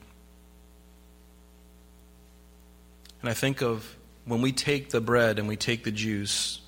And 3.21 3.29
I 3.29 3.35
think 3.35 3.61
of 3.61 3.95
when 4.25 4.41
we 4.41 4.51
take 4.51 4.89
the 4.89 5.03
bread 5.03 5.39
and 5.39 5.47
we 5.47 5.57
take 5.57 5.85
the 5.85 5.93
juice, 5.93 6.63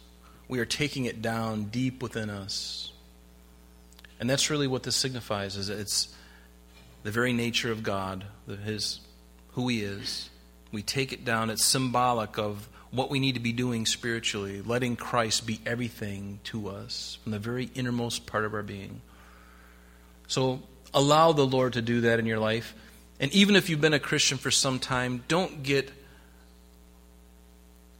we 0.48 0.58
are 0.58 0.66
taking 0.66 1.06
it 1.06 1.22
down 1.22 1.64
deep 1.64 2.02
within 2.02 2.28
us. 2.28 2.92
And 4.20 4.28
that's 4.28 4.50
really 4.50 4.66
what 4.66 4.82
this 4.82 4.96
signifies 4.96 5.56
is 5.56 5.70
it's 5.70 6.14
the 7.02 7.10
very 7.10 7.32
nature 7.32 7.72
of 7.72 7.82
God, 7.82 8.24
his 8.64 9.00
who 9.52 9.68
he 9.68 9.80
is. 9.80 10.28
We 10.72 10.82
take 10.82 11.12
it 11.12 11.24
down. 11.24 11.50
It's 11.50 11.64
symbolic 11.64 12.38
of 12.38 12.68
what 12.90 13.10
we 13.10 13.20
need 13.20 13.34
to 13.34 13.40
be 13.40 13.52
doing 13.52 13.86
spiritually, 13.86 14.62
letting 14.62 14.96
Christ 14.96 15.46
be 15.46 15.60
everything 15.66 16.40
to 16.44 16.68
us 16.68 17.18
from 17.22 17.32
the 17.32 17.38
very 17.38 17.70
innermost 17.74 18.26
part 18.26 18.44
of 18.44 18.54
our 18.54 18.62
being. 18.62 19.00
So 20.28 20.62
allow 20.94 21.32
the 21.32 21.46
Lord 21.46 21.74
to 21.74 21.82
do 21.82 22.02
that 22.02 22.18
in 22.18 22.26
your 22.26 22.38
life. 22.38 22.74
And 23.20 23.32
even 23.32 23.56
if 23.56 23.68
you've 23.68 23.80
been 23.80 23.94
a 23.94 24.00
Christian 24.00 24.38
for 24.38 24.50
some 24.50 24.78
time, 24.78 25.24
don't 25.28 25.62
get 25.62 25.90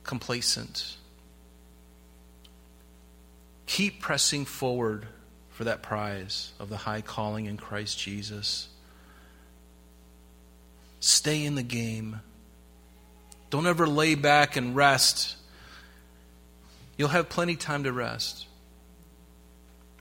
complacent. 0.02 0.96
Keep 3.66 4.00
pressing 4.00 4.44
forward 4.44 5.06
for 5.50 5.64
that 5.64 5.82
prize 5.82 6.52
of 6.60 6.68
the 6.68 6.76
high 6.76 7.00
calling 7.00 7.46
in 7.46 7.56
Christ 7.56 7.98
Jesus. 7.98 8.68
Stay 11.00 11.44
in 11.44 11.54
the 11.54 11.62
game. 11.62 12.20
Don't 13.56 13.66
ever 13.66 13.86
lay 13.86 14.16
back 14.16 14.56
and 14.56 14.76
rest. 14.76 15.34
You'll 16.98 17.08
have 17.08 17.30
plenty 17.30 17.56
time 17.56 17.84
to 17.84 17.90
rest. 17.90 18.48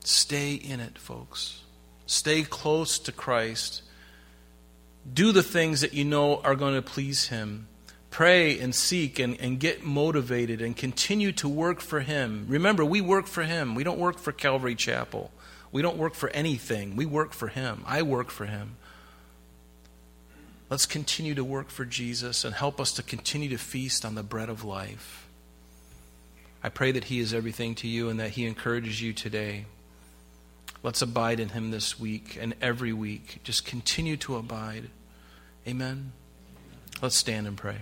Stay 0.04 0.56
in 0.56 0.82
it, 0.82 0.98
folks. 0.98 1.62
Stay 2.06 2.44
close 2.44 3.00
to 3.00 3.13
Christ. 3.13 3.82
Do 5.13 5.32
the 5.32 5.41
things 5.41 5.80
that 5.80 5.94
you 5.94 6.04
know 6.04 6.41
are 6.41 6.56
going 6.56 6.74
to 6.74 6.82
please 6.82 7.30
Him. 7.30 7.70
Pray 8.10 8.60
and 8.60 8.76
seek 8.76 9.20
and, 9.20 9.39
and 9.39 9.58
get 9.58 9.86
motivated 9.86 10.62
and 10.62 10.76
continue 10.76 11.32
to 11.32 11.48
work 11.48 11.80
for 11.80 12.02
Him. 12.02 12.48
Remember, 12.50 12.84
we 12.84 13.00
work 13.00 13.26
for 13.26 13.44
Him. 13.44 13.74
We 13.74 13.86
don't 13.86 14.00
work 14.00 14.20
for 14.20 14.34
Calvary 14.34 14.76
Chapel. 14.76 15.32
We 15.72 15.82
don't 15.82 15.96
work 15.96 16.13
for 16.13 16.28
anything. 16.32 16.98
We 16.98 17.06
work 17.06 17.32
for 17.32 17.48
Him. 17.48 17.86
I 17.88 18.02
work 18.02 18.32
for 18.32 18.48
Him. 18.48 18.76
Let's 20.69 20.88
continue 20.88 21.36
to 21.36 21.43
work 21.43 21.69
for 21.69 21.86
Jesus 21.86 22.43
and 22.43 22.56
help 22.56 22.82
us 22.82 22.91
to 22.93 23.04
continue 23.04 23.49
to 23.49 23.58
feast 23.58 24.04
on 24.04 24.15
the 24.15 24.23
bread 24.23 24.49
of 24.49 24.63
life. 24.63 25.28
I 26.63 26.69
pray 26.69 26.91
that 26.91 27.06
He 27.06 27.19
is 27.19 27.34
everything 27.34 27.75
to 27.75 27.88
you 27.88 28.10
and 28.10 28.19
that 28.19 28.32
He 28.32 28.47
encourages 28.47 28.99
you 28.99 29.13
today. 29.13 29.65
Let's 30.82 31.04
abide 31.04 31.39
in 31.39 31.49
Him 31.49 31.69
this 31.69 31.99
week 31.99 32.38
and 32.41 32.56
every 32.62 32.93
week. 32.93 33.41
Just 33.43 33.65
continue 33.65 34.17
to 34.17 34.38
abide. 34.38 34.89
Amen. 35.67 36.13
Let's 36.99 37.15
stand 37.15 37.45
and 37.45 37.56
pray. 37.56 37.78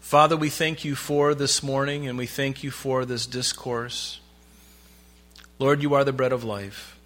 Father, 0.00 0.36
we 0.36 0.48
thank 0.48 0.84
you 0.84 0.96
for 0.96 1.34
this 1.34 1.62
morning 1.62 2.08
and 2.08 2.18
we 2.18 2.26
thank 2.26 2.64
you 2.64 2.72
for 2.72 3.04
this 3.04 3.26
discourse. 3.26 4.18
Lord, 5.60 5.82
you 5.82 5.94
are 5.94 6.02
the 6.02 6.12
bread 6.12 6.32
of 6.32 6.42
life. 6.42 6.97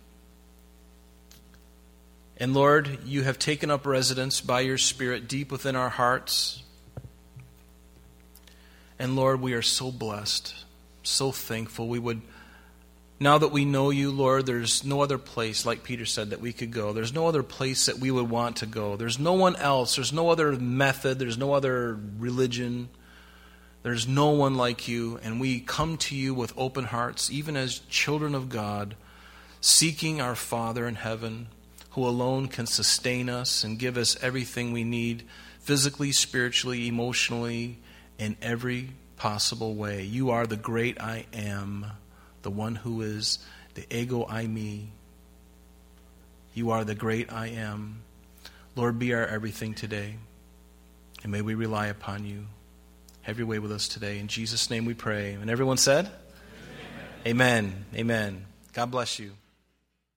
And 2.36 2.54
Lord, 2.54 2.98
you 3.04 3.22
have 3.22 3.38
taken 3.38 3.70
up 3.70 3.86
residence 3.86 4.40
by 4.40 4.60
your 4.60 4.78
Spirit 4.78 5.28
deep 5.28 5.52
within 5.52 5.76
our 5.76 5.90
hearts. 5.90 6.62
And 8.98 9.16
Lord, 9.16 9.40
we 9.40 9.52
are 9.52 9.62
so 9.62 9.90
blessed, 9.90 10.54
so 11.02 11.30
thankful. 11.30 11.88
We 11.88 11.98
would, 11.98 12.22
now 13.20 13.38
that 13.38 13.52
we 13.52 13.64
know 13.64 13.90
you, 13.90 14.10
Lord, 14.10 14.46
there's 14.46 14.84
no 14.84 15.02
other 15.02 15.18
place, 15.18 15.66
like 15.66 15.84
Peter 15.84 16.06
said, 16.06 16.30
that 16.30 16.40
we 16.40 16.52
could 16.52 16.72
go. 16.72 16.92
There's 16.92 17.12
no 17.12 17.26
other 17.26 17.42
place 17.42 17.86
that 17.86 17.98
we 17.98 18.10
would 18.10 18.30
want 18.30 18.56
to 18.56 18.66
go. 18.66 18.96
There's 18.96 19.18
no 19.18 19.34
one 19.34 19.56
else. 19.56 19.96
There's 19.96 20.12
no 20.12 20.30
other 20.30 20.52
method. 20.52 21.18
There's 21.18 21.38
no 21.38 21.52
other 21.52 21.98
religion. 22.18 22.88
There's 23.82 24.08
no 24.08 24.30
one 24.30 24.54
like 24.54 24.88
you. 24.88 25.18
And 25.22 25.40
we 25.40 25.60
come 25.60 25.96
to 25.98 26.16
you 26.16 26.32
with 26.32 26.54
open 26.56 26.84
hearts, 26.84 27.30
even 27.30 27.56
as 27.56 27.80
children 27.90 28.34
of 28.34 28.48
God, 28.48 28.96
seeking 29.60 30.20
our 30.20 30.34
Father 30.34 30.88
in 30.88 30.94
heaven 30.94 31.48
who 31.92 32.06
alone 32.06 32.48
can 32.48 32.66
sustain 32.66 33.28
us 33.28 33.64
and 33.64 33.78
give 33.78 33.96
us 33.96 34.16
everything 34.22 34.72
we 34.72 34.84
need 34.84 35.24
physically, 35.60 36.10
spiritually, 36.12 36.88
emotionally, 36.88 37.78
in 38.18 38.36
every 38.40 38.90
possible 39.16 39.74
way. 39.74 40.02
You 40.02 40.30
are 40.30 40.46
the 40.46 40.56
great 40.56 41.00
I 41.00 41.26
am, 41.32 41.86
the 42.42 42.50
one 42.50 42.76
who 42.76 43.02
is 43.02 43.38
the 43.74 43.84
ego 43.94 44.24
eimi. 44.24 44.86
You 46.54 46.70
are 46.70 46.84
the 46.84 46.94
great 46.94 47.32
I 47.32 47.48
am. 47.48 48.02
Lord, 48.74 48.98
be 48.98 49.12
our 49.14 49.26
everything 49.26 49.74
today. 49.74 50.16
And 51.22 51.30
may 51.30 51.42
we 51.42 51.54
rely 51.54 51.86
upon 51.86 52.26
you. 52.26 52.46
Have 53.22 53.38
your 53.38 53.46
way 53.46 53.58
with 53.58 53.70
us 53.70 53.86
today. 53.86 54.18
In 54.18 54.28
Jesus' 54.28 54.70
name 54.70 54.84
we 54.84 54.94
pray. 54.94 55.34
And 55.34 55.48
everyone 55.50 55.76
said? 55.76 56.10
Amen. 57.26 57.62
Amen. 57.62 57.84
Amen. 57.94 58.46
God 58.72 58.90
bless 58.90 59.18
you. 59.18 59.32